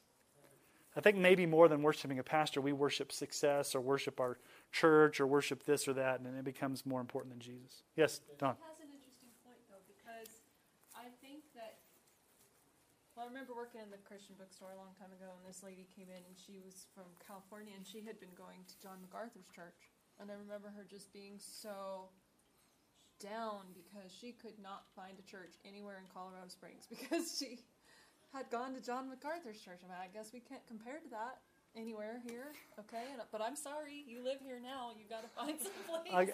[0.96, 4.36] I think maybe more than worshiping a pastor, we worship success or worship our
[4.74, 7.86] church or worship this or that, and it becomes more important than Jesus.
[7.94, 8.58] Yes, Don.
[8.58, 10.42] That's an interesting point, though, because
[10.98, 11.78] I think that.
[13.14, 15.86] Well, I remember working in the Christian bookstore a long time ago, and this lady
[15.94, 19.46] came in, and she was from California, and she had been going to John MacArthur's
[19.54, 19.86] church.
[20.18, 22.10] And I remember her just being so
[23.22, 27.62] down because she could not find a church anywhere in Colorado Springs because she
[28.34, 29.86] had gone to John MacArthur's church.
[29.86, 31.38] I mean, I guess we can't compare to that
[31.76, 33.04] anywhere here, okay?
[33.12, 34.90] And, but I'm sorry, you live here now.
[34.96, 35.72] You got to find some
[36.12, 36.30] place.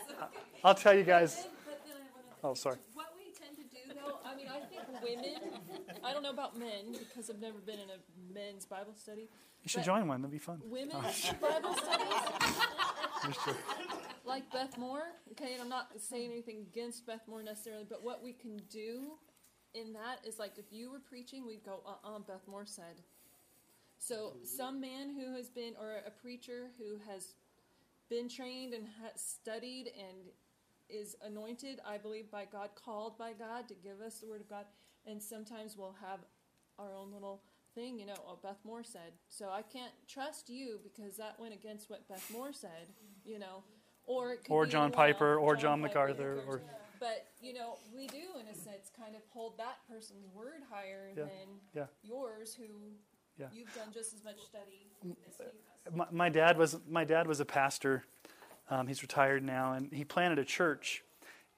[0.64, 1.36] I, will tell you guys.
[1.36, 1.96] Then,
[2.44, 2.76] oh, sorry.
[2.94, 5.60] What we tend to do, though, I mean, I think women.
[6.04, 9.28] I don't know about men because I've never been in a men's Bible study.
[9.62, 10.22] You should join one.
[10.22, 10.60] That'd be fun.
[10.64, 11.34] Women's oh.
[11.40, 13.36] Bible studies.
[14.24, 18.22] like Beth Moore, okay, and I'm not saying anything against Beth Moore necessarily, but what
[18.22, 19.12] we can do
[19.74, 22.64] in that is like if you were preaching, we'd go, uh uh-uh, uh Beth Moore
[22.64, 23.02] said.
[24.00, 27.34] So, some man who has been, or a preacher who has
[28.08, 30.16] been trained and studied and
[30.88, 34.48] is anointed, I believe, by God, called by God to give us the Word of
[34.48, 34.64] God.
[35.06, 36.20] And sometimes we'll have
[36.78, 37.42] our own little
[37.74, 39.12] thing, you know, what Beth Moore said.
[39.28, 42.88] So I can't trust you because that went against what Beth Moore said,
[43.24, 43.62] you know.
[44.06, 46.62] Or Or John Piper, or John Piper, MacArthur, or-
[46.98, 51.10] But you know, we do in a sense kind of hold that person's word higher
[51.14, 51.86] Yeah, than yeah.
[52.02, 52.64] yours, who
[53.40, 53.46] Yeah.
[53.52, 55.94] you've done just as much study as he has.
[55.94, 58.04] my, my dad was my dad was a pastor.
[58.68, 61.02] Um, he's retired now, and he planted a church.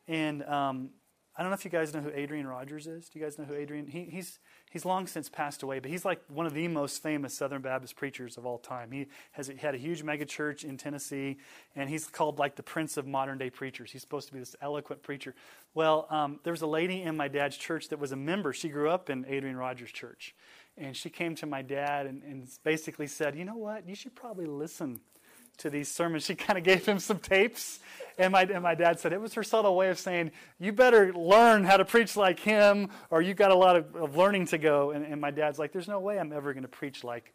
[0.08, 0.90] And um,
[1.36, 3.08] I don't know if you guys know who Adrian Rogers is.
[3.08, 3.86] Do you guys know who Adrian?
[3.86, 4.38] He, he's
[4.70, 7.96] he's long since passed away, but he's like one of the most famous Southern Baptist
[7.96, 8.90] preachers of all time.
[8.90, 11.38] He has had a huge mega church in Tennessee,
[11.74, 13.92] and he's called like the prince of modern day preachers.
[13.92, 15.34] He's supposed to be this eloquent preacher.
[15.72, 18.52] Well, um, there was a lady in my dad's church that was a member.
[18.52, 20.34] She grew up in Adrian Rogers' church,
[20.76, 23.88] and she came to my dad and, and basically said, "You know what?
[23.88, 25.00] You should probably listen."
[25.58, 26.24] to these sermons.
[26.32, 27.78] She kind of gave him some tapes.
[28.16, 31.12] And my, and my dad said it was her subtle way of saying, You better
[31.12, 34.58] learn how to preach like him, or you've got a lot of, of learning to
[34.58, 34.92] go.
[34.92, 37.32] And, and my dad's like, There's no way I'm ever going to preach like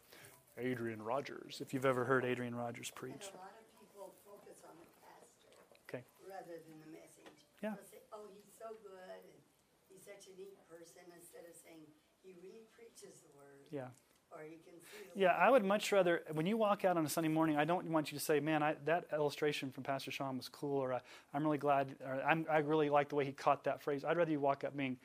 [0.58, 3.30] Adrian Rogers, if you've ever heard Adrian Rogers preach.
[3.30, 5.54] And a lot of people focus on the pastor
[5.86, 6.02] Okay.
[6.26, 7.38] rather than the message.
[7.62, 7.78] Yeah.
[7.78, 9.38] They'll say, oh, he's so good and
[9.86, 11.86] he's such a neat person instead of saying
[12.22, 13.57] he really preaches the word.
[13.70, 13.82] Yeah.
[14.30, 17.08] Or you can see Yeah, I would much rather, when you walk out on a
[17.08, 20.36] Sunday morning, I don't want you to say, man, I, that illustration from Pastor Sean
[20.36, 21.00] was cool, or I,
[21.34, 24.04] I'm really glad, or I'm, I really like the way he caught that phrase.
[24.04, 24.96] I'd rather you walk up being,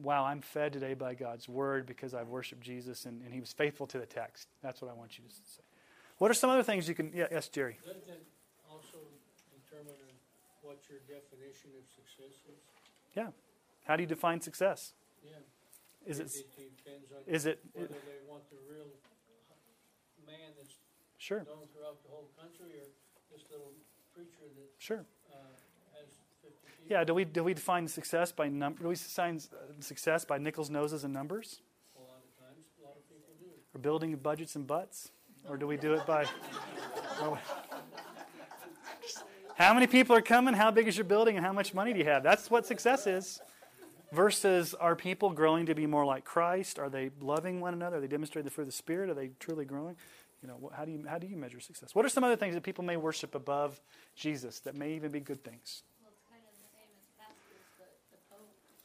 [0.00, 3.52] wow, I'm fed today by God's word because I've worshiped Jesus and, and he was
[3.52, 4.48] faithful to the text.
[4.62, 5.62] That's what I want you to say.
[6.18, 7.78] What are some other things you can, yeah, yes, Jerry?
[7.84, 8.22] Doesn't it
[8.70, 8.98] also
[9.52, 9.98] determine
[10.62, 12.58] what your definition of success is?
[13.14, 13.28] Yeah.
[13.84, 14.94] How do you define success?
[15.24, 15.32] Yeah.
[16.06, 18.86] Is it, It depends on is it, whether they want the real
[20.26, 20.74] man that's
[21.18, 22.86] sure, known throughout the whole country or
[23.30, 23.72] this little
[24.14, 25.04] preacher that sure.
[25.32, 25.36] uh,
[25.94, 26.08] has
[26.42, 26.86] 50 people.
[26.88, 30.38] Yeah, do we, do we define success by number, do we define uh, success by
[30.38, 31.60] nickels, noses, and numbers?
[31.96, 33.46] A lot of times, a lot of people do.
[33.74, 35.10] Or building budgets and butts?
[35.48, 36.24] Or do we do it by.
[37.22, 37.38] or-
[39.56, 40.54] how many people are coming?
[40.54, 41.36] How big is your building?
[41.36, 42.22] And how much money do you have?
[42.22, 43.40] That's what success is.
[44.12, 46.78] Versus, are people growing to be more like Christ?
[46.78, 47.96] Are they loving one another?
[47.96, 49.08] Are they demonstrating the fruit of the Spirit?
[49.08, 49.96] Are they truly growing?
[50.42, 51.94] You know, how do you, how do you measure success?
[51.94, 53.80] What are some other things that people may worship above
[54.14, 55.82] Jesus that may even be good things?
[56.02, 56.90] Well, kind of the same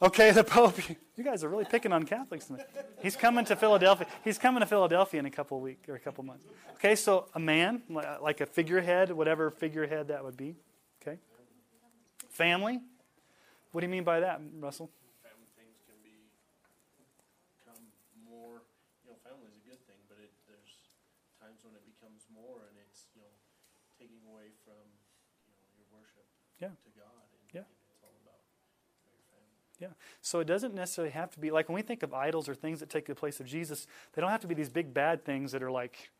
[0.00, 0.78] the Okay, the Pope.
[1.16, 2.50] You guys are really picking on Catholics.
[3.02, 4.06] He's coming to Philadelphia.
[4.24, 6.46] He's coming to Philadelphia in a couple weeks or a couple months.
[6.76, 7.82] Okay, so a man,
[8.22, 10.54] like a figurehead, whatever figurehead that would be.
[11.02, 11.18] Okay.
[12.30, 12.80] Family.
[13.72, 14.90] What do you mean by that, Russell?
[15.28, 16.24] family things can be
[17.60, 17.84] become
[18.24, 18.64] more
[19.04, 20.88] you know family is a good thing but it there's
[21.36, 23.34] times when it becomes more and it's you know
[23.98, 24.78] taking away from
[25.46, 26.24] you know your worship
[26.60, 26.74] Yeah.
[26.84, 27.66] to god and, Yeah.
[27.66, 28.42] and it's all about
[29.80, 32.54] family So it doesn't necessarily have to be like when we think of idols or
[32.54, 33.86] things that take the place of Jesus.
[34.12, 36.10] They don't have to be these big bad things that are like,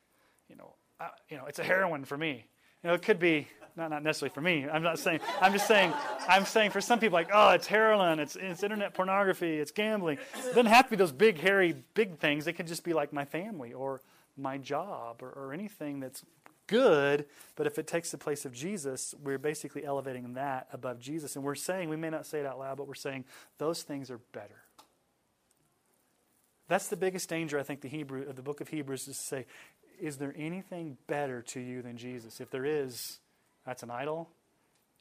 [0.48, 2.46] you know, uh, you know, it's a heroin for me.
[2.82, 4.66] You know, it could be not not necessarily for me.
[4.68, 5.20] I'm not saying.
[5.40, 5.92] I'm just saying.
[6.28, 10.18] I'm saying for some people, like, oh, it's heroin, it's it's internet pornography, it's gambling.
[10.36, 12.46] It doesn't have to be those big, hairy, big things.
[12.46, 14.00] It could just be like my family or
[14.39, 16.24] my job or, or anything that's
[16.66, 17.26] good.
[17.57, 21.45] But if it takes the place of Jesus, we're basically elevating that above Jesus, and
[21.45, 23.24] we're saying we may not say it out loud, but we're saying
[23.59, 24.62] those things are better.
[26.68, 29.22] That's the biggest danger, I think, the Hebrew of the book of Hebrews is to
[29.22, 29.47] say,
[29.99, 32.41] is there anything better to you than Jesus?
[32.41, 33.18] If there is,
[33.64, 34.28] that's an idol,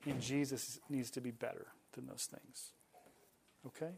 [0.06, 2.72] and Jesus needs to be better than those things.
[3.66, 3.92] Okay?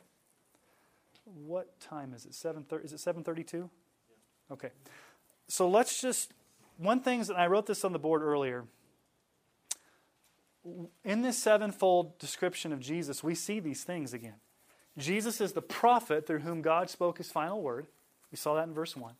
[1.25, 2.33] What time is it?
[2.33, 2.85] Seven thirty?
[2.85, 3.69] Is it seven thirty-two?
[4.51, 4.69] Okay.
[5.49, 6.31] So let's just
[6.77, 8.63] one thing that I wrote this on the board earlier.
[11.03, 14.35] In this sevenfold description of Jesus, we see these things again.
[14.97, 17.87] Jesus is the prophet through whom God spoke his final word.
[18.31, 19.13] We saw that in verse 1.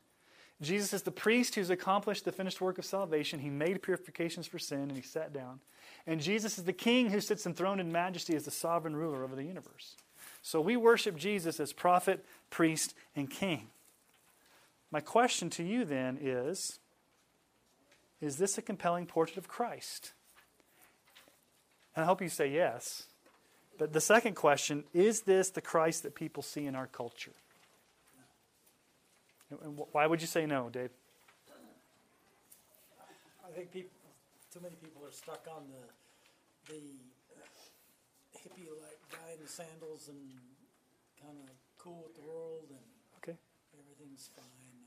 [0.61, 3.39] Jesus is the priest who's accomplished the finished work of salvation.
[3.39, 5.61] He made purifications for sin and he sat down.
[6.05, 9.35] And Jesus is the king who sits enthroned in majesty as the sovereign ruler over
[9.35, 9.95] the universe.
[10.41, 13.67] So we worship Jesus as prophet, priest, and king.
[14.91, 16.79] My question to you then is
[18.21, 20.13] Is this a compelling portrait of Christ?
[21.95, 23.07] And I hope you say yes.
[23.77, 27.33] But the second question is this the Christ that people see in our culture?
[29.49, 30.91] And Why would you say no, Dave?
[33.43, 33.89] I think people,
[34.53, 36.81] too many people are stuck on the the
[38.37, 40.19] hippie like guy in the sandals and
[41.19, 42.85] kind of cool with the world and
[43.17, 43.37] Okay.
[43.73, 44.78] everything's fine.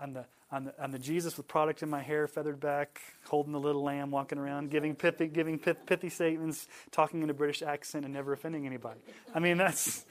[0.00, 3.52] I'm the, I'm the, I'm the Jesus with product in my hair, feathered back, holding
[3.52, 8.04] the little lamb, walking around, giving pithy, giving pithy statements, talking in a British accent,
[8.04, 9.00] and never offending anybody.
[9.34, 10.04] I mean, that's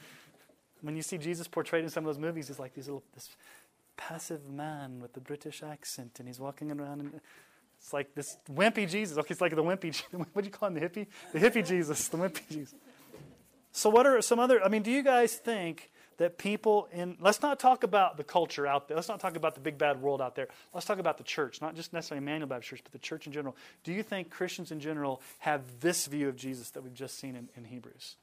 [0.81, 3.29] when you see Jesus portrayed in some of those movies, he's like these little, this
[3.97, 7.21] passive man with the British accent, and he's walking around and
[7.85, 9.17] it's like this wimpy Jesus.
[9.17, 10.01] Okay, it's like the wimpy.
[10.33, 10.73] What do you call him?
[10.73, 11.07] The hippie?
[11.33, 12.07] The hippie Jesus.
[12.07, 12.73] The wimpy Jesus.
[13.71, 14.63] So, what are some other?
[14.63, 17.17] I mean, do you guys think that people in?
[17.19, 18.95] Let's not talk about the culture out there.
[18.95, 20.47] Let's not talk about the big bad world out there.
[20.73, 23.33] Let's talk about the church, not just necessarily Emmanuel Baptist Church, but the church in
[23.33, 23.55] general.
[23.83, 27.35] Do you think Christians in general have this view of Jesus that we've just seen
[27.35, 28.15] in, in Hebrews?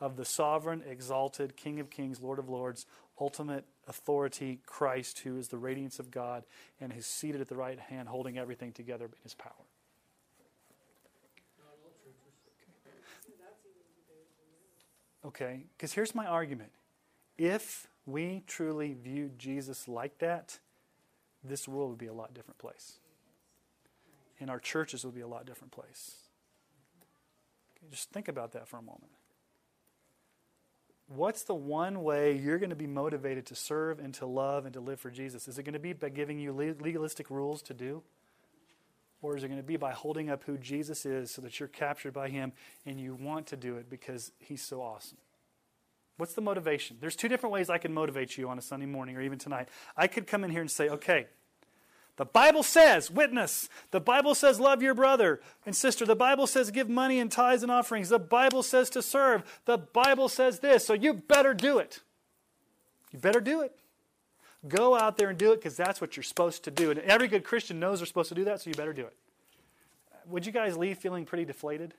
[0.00, 2.86] Of the sovereign, exalted King of Kings, Lord of Lords,
[3.20, 6.44] ultimate authority, Christ, who is the radiance of God
[6.80, 9.52] and who's seated at the right hand, holding everything together in his power.
[15.24, 16.72] Okay, because here's my argument.
[17.42, 20.60] If we truly viewed Jesus like that,
[21.42, 23.00] this world would be a lot different place.
[24.38, 26.18] And our churches would be a lot different place.
[27.76, 29.10] Okay, just think about that for a moment.
[31.08, 34.72] What's the one way you're going to be motivated to serve and to love and
[34.74, 35.48] to live for Jesus?
[35.48, 38.04] Is it going to be by giving you legalistic rules to do?
[39.20, 41.68] Or is it going to be by holding up who Jesus is so that you're
[41.68, 42.52] captured by him
[42.86, 45.18] and you want to do it because he's so awesome?
[46.16, 46.98] What's the motivation?
[47.00, 49.68] There's two different ways I can motivate you on a Sunday morning or even tonight.
[49.96, 51.26] I could come in here and say, okay,
[52.16, 53.70] the Bible says, witness.
[53.90, 56.04] The Bible says, love your brother and sister.
[56.04, 58.10] The Bible says, give money and tithes and offerings.
[58.10, 59.60] The Bible says to serve.
[59.64, 60.84] The Bible says this.
[60.84, 62.00] So you better do it.
[63.12, 63.74] You better do it.
[64.68, 66.90] Go out there and do it because that's what you're supposed to do.
[66.90, 69.16] And every good Christian knows they're supposed to do that, so you better do it.
[70.26, 71.94] Would you guys leave feeling pretty deflated?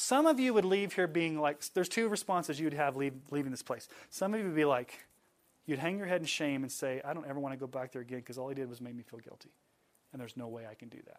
[0.00, 3.50] Some of you would leave here being like, there's two responses you'd have leave, leaving
[3.50, 3.88] this place.
[4.10, 5.08] Some of you would be like,
[5.66, 7.90] you'd hang your head in shame and say, I don't ever want to go back
[7.90, 9.50] there again because all he did was make me feel guilty.
[10.12, 11.18] And there's no way I can do that.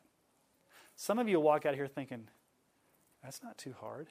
[0.95, 2.30] Some of you walk out here thinking,
[3.21, 4.07] that's not too hard.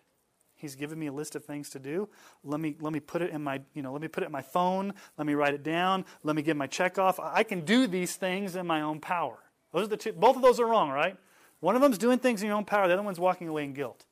[0.54, 2.10] He's given me a list of things to do.
[2.44, 4.32] Let me, let me put it in my, you know, let me put it in
[4.32, 4.92] my phone.
[5.16, 6.04] Let me write it down.
[6.24, 7.18] Let me get my check off.
[7.18, 9.38] I can do these things in my own power.
[9.72, 11.16] Those are the two, both of those are wrong, right?
[11.60, 12.86] One of them's doing things in your own power.
[12.86, 14.04] The other one's walking away in guilt.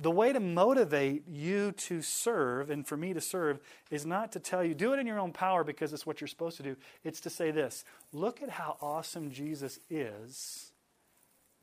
[0.00, 3.58] The way to motivate you to serve and for me to serve
[3.90, 6.28] is not to tell you, do it in your own power because it's what you're
[6.28, 6.76] supposed to do.
[7.04, 10.72] It's to say this look at how awesome Jesus is,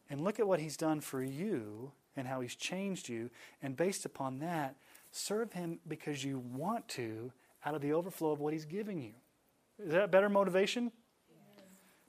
[0.09, 3.30] and look at what he's done for you and how he's changed you.
[3.61, 4.76] And based upon that,
[5.11, 7.32] serve him because you want to
[7.65, 9.13] out of the overflow of what he's giving you.
[9.84, 10.91] Is that better motivation?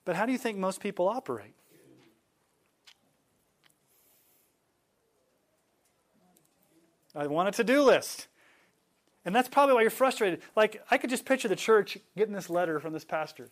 [0.05, 1.55] But how do you think most people operate?
[7.17, 8.29] I want a to do list.
[9.25, 10.41] And that's probably why you're frustrated.
[10.55, 13.49] Like, I could just picture the church getting this letter from this pastor.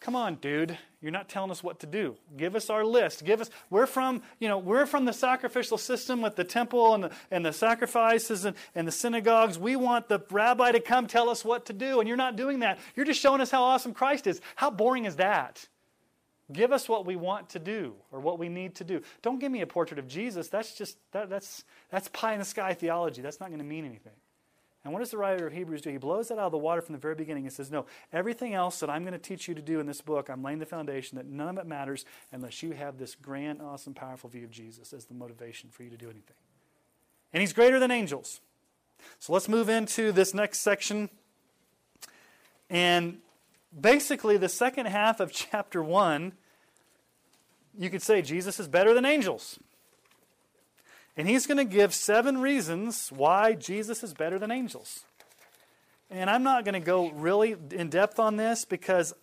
[0.00, 0.78] Come on, dude.
[1.00, 2.16] You're not telling us what to do.
[2.36, 3.24] Give us our list.
[3.24, 7.04] Give us we're from, you know, we're from the sacrificial system with the temple and
[7.04, 9.58] the, and the sacrifices and, and the synagogues.
[9.58, 12.60] We want the rabbi to come tell us what to do, and you're not doing
[12.60, 12.78] that.
[12.94, 14.40] You're just showing us how awesome Christ is.
[14.54, 15.66] How boring is that?
[16.52, 19.02] Give us what we want to do or what we need to do.
[19.22, 20.48] Don't give me a portrait of Jesus.
[20.48, 23.20] That's just that, that's that's pie in the sky theology.
[23.20, 24.12] That's not going to mean anything.
[24.84, 25.90] And what does the writer of Hebrews do?
[25.90, 28.54] He blows that out of the water from the very beginning and says, No, everything
[28.54, 30.66] else that I'm going to teach you to do in this book, I'm laying the
[30.66, 34.52] foundation that none of it matters unless you have this grand, awesome, powerful view of
[34.52, 36.36] Jesus as the motivation for you to do anything.
[37.32, 38.40] And he's greater than angels.
[39.18, 41.10] So let's move into this next section.
[42.70, 43.18] And
[43.78, 46.32] basically, the second half of chapter 1,
[47.78, 49.58] you could say Jesus is better than angels.
[51.16, 55.04] And he's going to give seven reasons why Jesus is better than angels.
[56.10, 59.14] And I'm not going to go really in depth on this because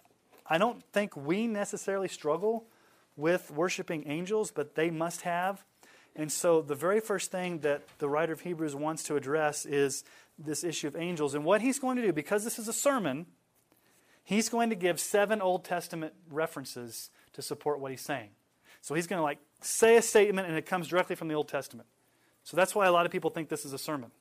[0.45, 2.65] I don't think we necessarily struggle
[3.15, 5.63] with worshiping angels, but they must have.
[6.15, 10.03] And so the very first thing that the writer of Hebrews wants to address is
[10.37, 11.35] this issue of angels.
[11.35, 13.27] And what he's going to do, because this is a sermon,
[14.23, 18.29] he's going to give seven Old Testament references to support what he's saying.
[18.81, 21.47] So he's going to like say a statement and it comes directly from the Old
[21.47, 21.87] Testament.
[22.43, 24.11] So that's why a lot of people think this is a sermon.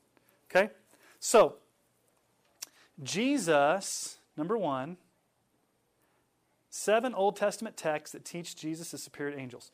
[0.49, 0.69] Okay?
[1.19, 1.55] So,
[3.01, 4.97] Jesus, number one,
[6.69, 9.71] seven Old Testament texts that teach Jesus is superior to angels.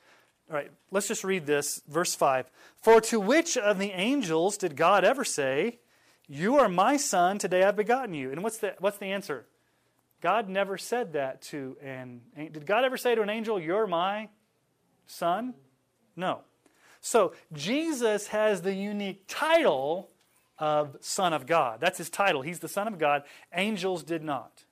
[0.50, 1.82] All right, let's just read this.
[1.88, 2.50] Verse 5.
[2.82, 5.80] For to which of the angels did God ever say,
[6.28, 8.32] You are my son, today I've begotten you?
[8.32, 9.46] And what's the, what's the answer?
[10.22, 14.30] God never said that to an Did God ever say to an angel, You're my
[15.08, 15.54] son?
[16.16, 16.42] No.
[17.02, 20.10] So Jesus has the unique title
[20.58, 21.80] of Son of God.
[21.80, 22.42] That's his title.
[22.42, 23.24] He's the Son of God.
[23.54, 24.66] Angels did not.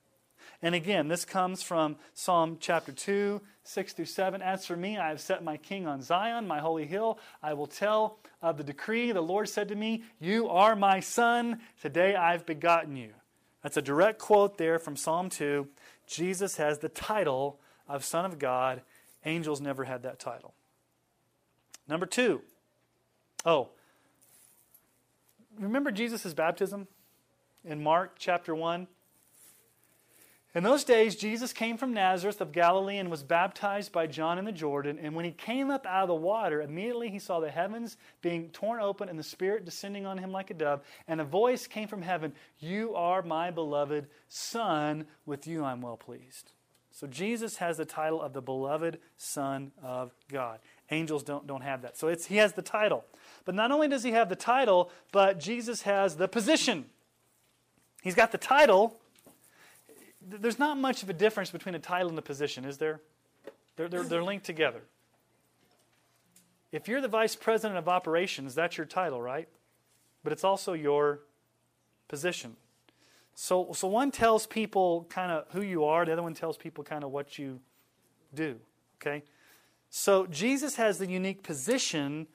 [0.60, 4.42] And again, this comes from Psalm chapter 2, 6 through 7.
[4.42, 7.18] As for me, I have set my king on Zion, my holy hill.
[7.42, 9.12] I will tell of the decree.
[9.12, 11.60] The Lord said to me, You are my son.
[11.80, 13.12] Today I've begotten you.
[13.62, 15.68] That's a direct quote there from Psalm 2.
[16.06, 18.82] Jesus has the title of Son of God.
[19.24, 20.54] Angels never had that title.
[21.88, 22.42] Number two.
[23.44, 23.70] Oh,
[25.58, 26.86] remember Jesus' baptism
[27.64, 28.86] in Mark chapter 1?
[30.58, 34.44] In those days, Jesus came from Nazareth of Galilee and was baptized by John in
[34.44, 34.98] the Jordan.
[35.00, 38.48] And when he came up out of the water, immediately he saw the heavens being
[38.48, 40.80] torn open and the Spirit descending on him like a dove.
[41.06, 45.96] And a voice came from heaven You are my beloved Son, with you I'm well
[45.96, 46.50] pleased.
[46.90, 50.58] So Jesus has the title of the beloved Son of God.
[50.90, 51.96] Angels don't, don't have that.
[51.96, 53.04] So it's, he has the title.
[53.44, 56.86] But not only does he have the title, but Jesus has the position.
[58.02, 58.98] He's got the title
[60.28, 63.00] there's not much of a difference between a title and a position, is there?
[63.76, 64.82] They're, they're, they're linked together.
[66.70, 69.48] If you're the vice president of operations, that's your title, right?
[70.22, 71.20] But it's also your
[72.08, 72.56] position.
[73.34, 76.84] So, so one tells people kind of who you are, the other one tells people
[76.84, 77.60] kind of what you
[78.34, 78.56] do.
[79.00, 79.22] Okay?
[79.90, 82.26] So Jesus has the unique position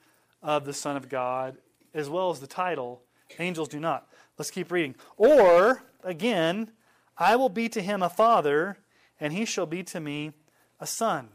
[0.42, 1.58] of the Son of God
[1.92, 3.02] as well as the title.
[3.38, 4.08] Angels do not.
[4.38, 4.94] Let's keep reading.
[5.16, 6.70] Or, again,
[7.16, 8.78] I will be to him a father,
[9.20, 10.32] and he shall be to me
[10.80, 11.28] a son.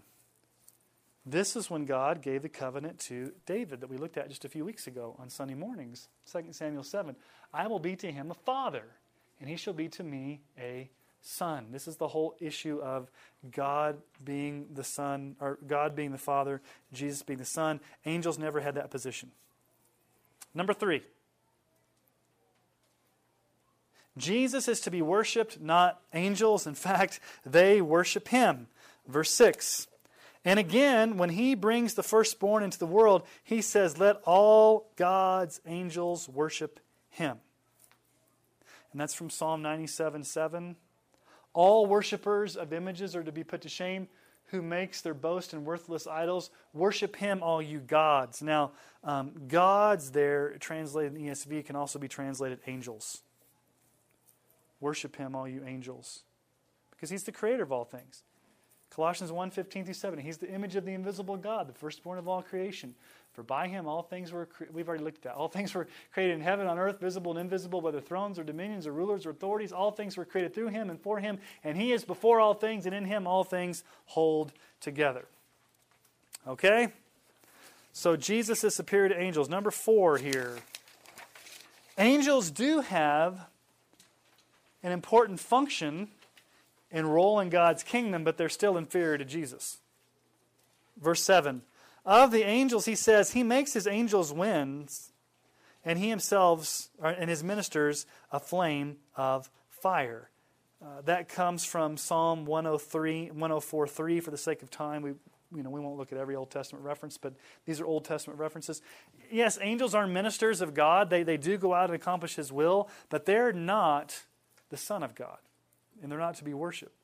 [1.26, 4.50] This is when God gave the covenant to David that we looked at just a
[4.50, 7.16] few weeks ago on Sunday mornings, 2 Samuel 7.
[7.54, 8.84] I will be to him a father,
[9.40, 10.90] and he shall be to me a
[11.22, 11.68] son.
[11.72, 13.12] This is the whole issue of
[13.52, 16.62] God being the son, or God being the father,
[16.94, 17.80] Jesus being the son.
[18.06, 19.32] Angels never had that position.
[20.54, 21.04] Number three.
[24.20, 26.68] Jesus is to be worshiped, not angels.
[26.68, 28.68] In fact, they worship him.
[29.08, 29.88] Verse 6.
[30.46, 35.60] And again, when he brings the firstborn into the world, he says, Let all God's
[35.66, 37.38] angels worship him.
[38.92, 40.76] And that's from Psalm 97 7.
[41.54, 44.08] All worshippers of images are to be put to shame.
[44.48, 46.50] Who makes their boast in worthless idols?
[46.74, 48.42] Worship him, all you gods.
[48.42, 48.72] Now,
[49.04, 53.22] um, gods there, translated in ESV, can also be translated angels.
[54.80, 56.24] Worship him, all you angels,
[56.92, 58.24] because he's the creator of all things.
[58.90, 60.20] Colossians 1 15 through 7.
[60.20, 62.96] He's the image of the invisible God, the firstborn of all creation.
[63.34, 65.36] For by him all things were, cre- we've already looked at that.
[65.36, 68.88] All things were created in heaven, on earth, visible and invisible, whether thrones or dominions
[68.88, 69.72] or rulers or authorities.
[69.72, 71.38] All things were created through him and for him.
[71.64, 74.52] And he is before all things, and in him all things hold
[74.82, 75.26] together.
[76.48, 76.92] Okay?
[77.94, 79.50] So Jesus is superior to angels.
[79.50, 80.58] Number four here.
[81.98, 83.48] Angels do have
[84.84, 86.10] an important function
[86.92, 89.78] and role in God's kingdom, but they're still inferior to Jesus.
[91.02, 91.62] Verse 7
[92.06, 95.12] Of the angels, he says, He makes his angels winds,
[95.86, 100.30] and he himself and his ministers a flame of fire.
[100.82, 105.02] Uh, that comes from Psalm 103, 104 3 for the sake of time.
[105.02, 105.12] We,
[105.54, 107.34] you know, we won't look at every Old Testament reference, but
[107.66, 108.82] these are Old Testament references.
[109.30, 111.10] Yes, angels are ministers of God.
[111.10, 114.24] They, they do go out and accomplish His will, but they're not
[114.70, 115.40] the Son of God,
[116.02, 116.96] and they're not to be worshiped.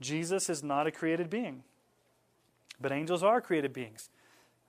[0.00, 1.64] Jesus is not a created being,
[2.80, 4.10] but angels are created beings.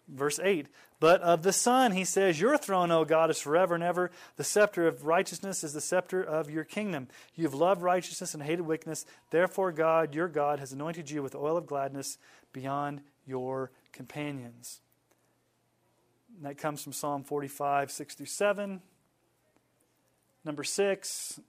[0.07, 0.67] Verse 8,
[0.99, 4.11] but of the Son, he says, Your throne, O God, is forever and ever.
[4.35, 7.07] The scepter of righteousness is the scepter of your kingdom.
[7.35, 9.05] You have loved righteousness and hated wickedness.
[9.29, 12.17] Therefore, God, your God, has anointed you with oil of gladness
[12.51, 14.81] beyond your companions.
[16.35, 18.81] And that comes from Psalm 45, 6 through 7.
[20.45, 21.39] Number six,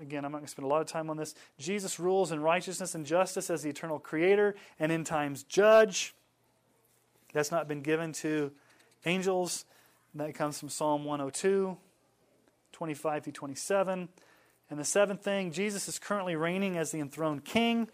[0.00, 1.34] again, I'm not going to spend a lot of time on this.
[1.58, 6.14] Jesus rules in righteousness and justice as the eternal creator and in times judge.
[7.32, 8.52] That's not been given to
[9.04, 9.64] angels.
[10.14, 11.76] That comes from Psalm 102,
[12.72, 14.08] 25 through 27.
[14.70, 17.88] And the seventh thing, Jesus is currently reigning as the enthroned king.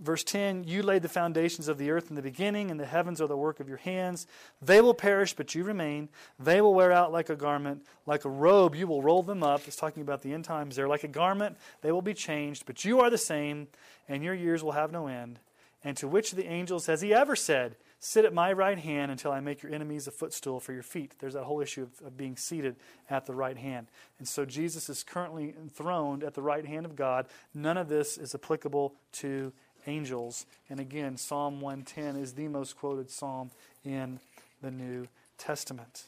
[0.00, 3.20] Verse 10 You laid the foundations of the earth in the beginning, and the heavens
[3.20, 4.26] are the work of your hands.
[4.62, 6.08] They will perish, but you remain.
[6.38, 7.84] They will wear out like a garment.
[8.06, 9.66] Like a robe, you will roll them up.
[9.66, 10.88] It's talking about the end times there.
[10.88, 13.68] Like a garment, they will be changed, but you are the same,
[14.08, 15.38] and your years will have no end.
[15.84, 19.12] And to which of the angels has he ever said, Sit at my right hand
[19.12, 21.16] until I make your enemies a footstool for your feet?
[21.18, 22.76] There's that whole issue of, of being seated
[23.10, 23.88] at the right hand.
[24.18, 27.26] And so Jesus is currently enthroned at the right hand of God.
[27.52, 29.52] None of this is applicable to
[29.90, 30.46] angels.
[30.68, 33.50] And again, Psalm 110 is the most quoted psalm
[33.84, 34.20] in
[34.62, 36.04] the New Testament.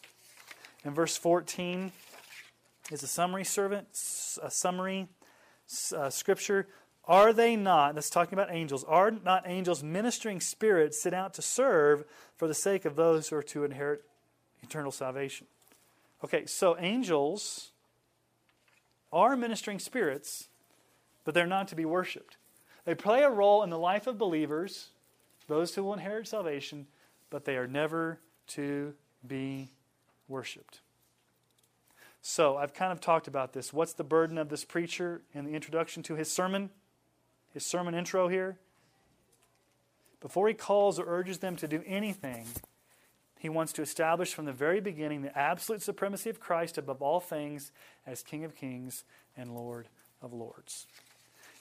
[0.85, 1.93] In verse 14
[2.91, 3.89] is a summary servant,
[4.43, 5.09] a summary
[5.97, 6.67] uh, scripture,
[7.05, 11.43] are they not, that's talking about angels, are not angels ministering spirits sent out to
[11.43, 12.05] serve
[12.37, 14.05] for the sake of those who are to inherit
[14.63, 15.47] eternal salvation?
[16.25, 17.71] Okay, so angels
[19.13, 20.49] are ministering spirits,
[21.25, 22.37] but they're not to be worshiped.
[22.85, 24.89] They play a role in the life of believers,
[25.49, 26.87] those who will inherit salvation,
[27.31, 28.19] but they are never
[28.49, 28.95] to
[29.27, 29.71] be
[30.29, 30.81] worshiped.
[32.21, 33.73] So, I've kind of talked about this.
[33.73, 36.71] What's the burden of this preacher in the introduction to his sermon?
[37.53, 38.59] His sermon intro here?
[40.21, 42.47] Before he calls or urges them to do anything,
[43.41, 47.19] he wants to establish from the very beginning the absolute supremacy of Christ above all
[47.19, 47.73] things
[48.07, 49.03] as King of kings
[49.37, 49.89] and Lord
[50.23, 50.87] of lords.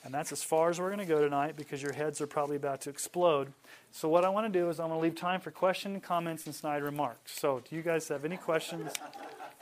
[0.04, 2.56] And that's as far as we're going to go tonight because your heads are probably
[2.56, 3.54] about to explode.
[3.92, 6.46] So, what I want to do is I'm going to leave time for questions, comments,
[6.48, 7.40] and snide remarks.
[7.40, 8.94] So, do you guys have any questions?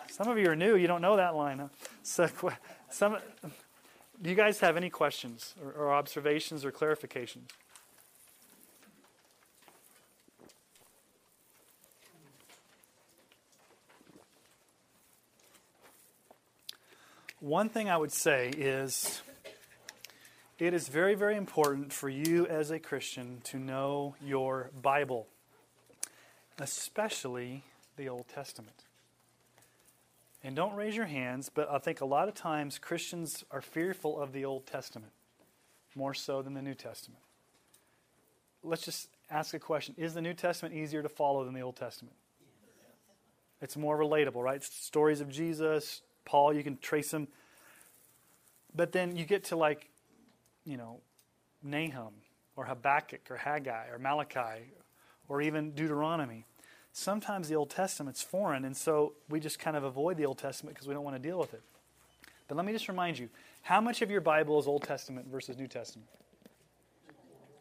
[0.09, 1.59] Some of you are new, you don't know that line.
[1.59, 1.67] Huh?
[2.03, 2.29] So,
[2.89, 3.17] some,
[4.21, 7.49] do you guys have any questions or, or observations or clarifications?
[17.41, 19.21] One thing I would say is
[20.59, 25.27] it is very, very important for you as a Christian to know your Bible,
[26.59, 27.63] especially
[27.95, 28.83] the Old Testament.
[30.43, 34.19] And don't raise your hands, but I think a lot of times Christians are fearful
[34.19, 35.11] of the Old Testament
[35.95, 37.21] more so than the New Testament.
[38.61, 41.77] Let's just ask a question Is the New Testament easier to follow than the Old
[41.77, 42.15] Testament?
[43.61, 44.63] It's more relatable, right?
[44.63, 47.27] Stories of Jesus, Paul, you can trace them.
[48.73, 49.89] But then you get to like
[50.69, 51.01] you know,
[51.63, 52.13] Nahum
[52.55, 54.71] or Habakkuk or Haggai or Malachi
[55.27, 56.45] or even Deuteronomy.
[56.91, 60.75] Sometimes the Old Testament's foreign, and so we just kind of avoid the Old Testament
[60.75, 61.61] because we don't want to deal with it.
[62.47, 63.29] But let me just remind you
[63.61, 66.09] how much of your Bible is Old Testament versus New Testament?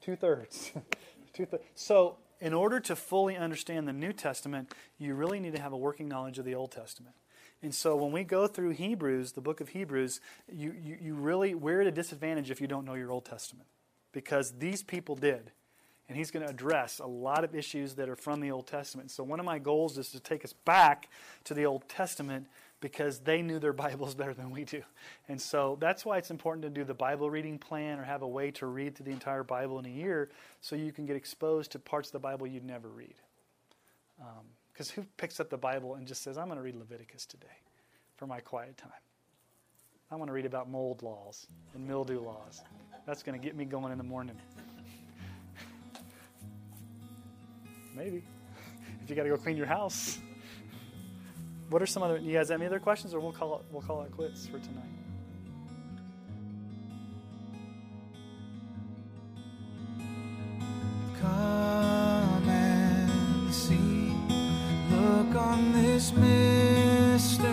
[0.01, 0.72] Two thirds.
[1.35, 1.62] Two thirds.
[1.74, 5.76] So, in order to fully understand the New Testament, you really need to have a
[5.76, 7.14] working knowledge of the Old Testament.
[7.62, 10.20] And so when we go through Hebrews, the book of Hebrews,
[10.51, 13.68] you, you, you really, we're at a disadvantage if you don't know your Old Testament.
[14.12, 15.51] Because these people did.
[16.09, 19.10] And he's going to address a lot of issues that are from the Old Testament.
[19.10, 21.09] So one of my goals is to take us back
[21.44, 22.47] to the Old Testament
[22.80, 24.82] because they knew their Bibles better than we do.
[25.28, 28.28] And so that's why it's important to do the Bible reading plan or have a
[28.28, 30.30] way to read through the entire Bible in a year
[30.60, 33.14] so you can get exposed to parts of the Bible you'd never read.
[34.20, 34.44] Um,
[34.78, 37.46] because who picks up the Bible and just says, I'm going to read Leviticus today
[38.16, 38.92] for my quiet time?
[40.09, 42.62] I want to read about mold laws and mildew laws.
[43.05, 44.36] That's going to get me going in the morning.
[47.96, 48.22] Maybe.
[49.02, 50.18] If you got to go clean your house.
[51.70, 53.80] What are some other, you guys have any other questions or we'll call it, we'll
[53.80, 54.98] call it quits for tonight?
[65.99, 67.48] This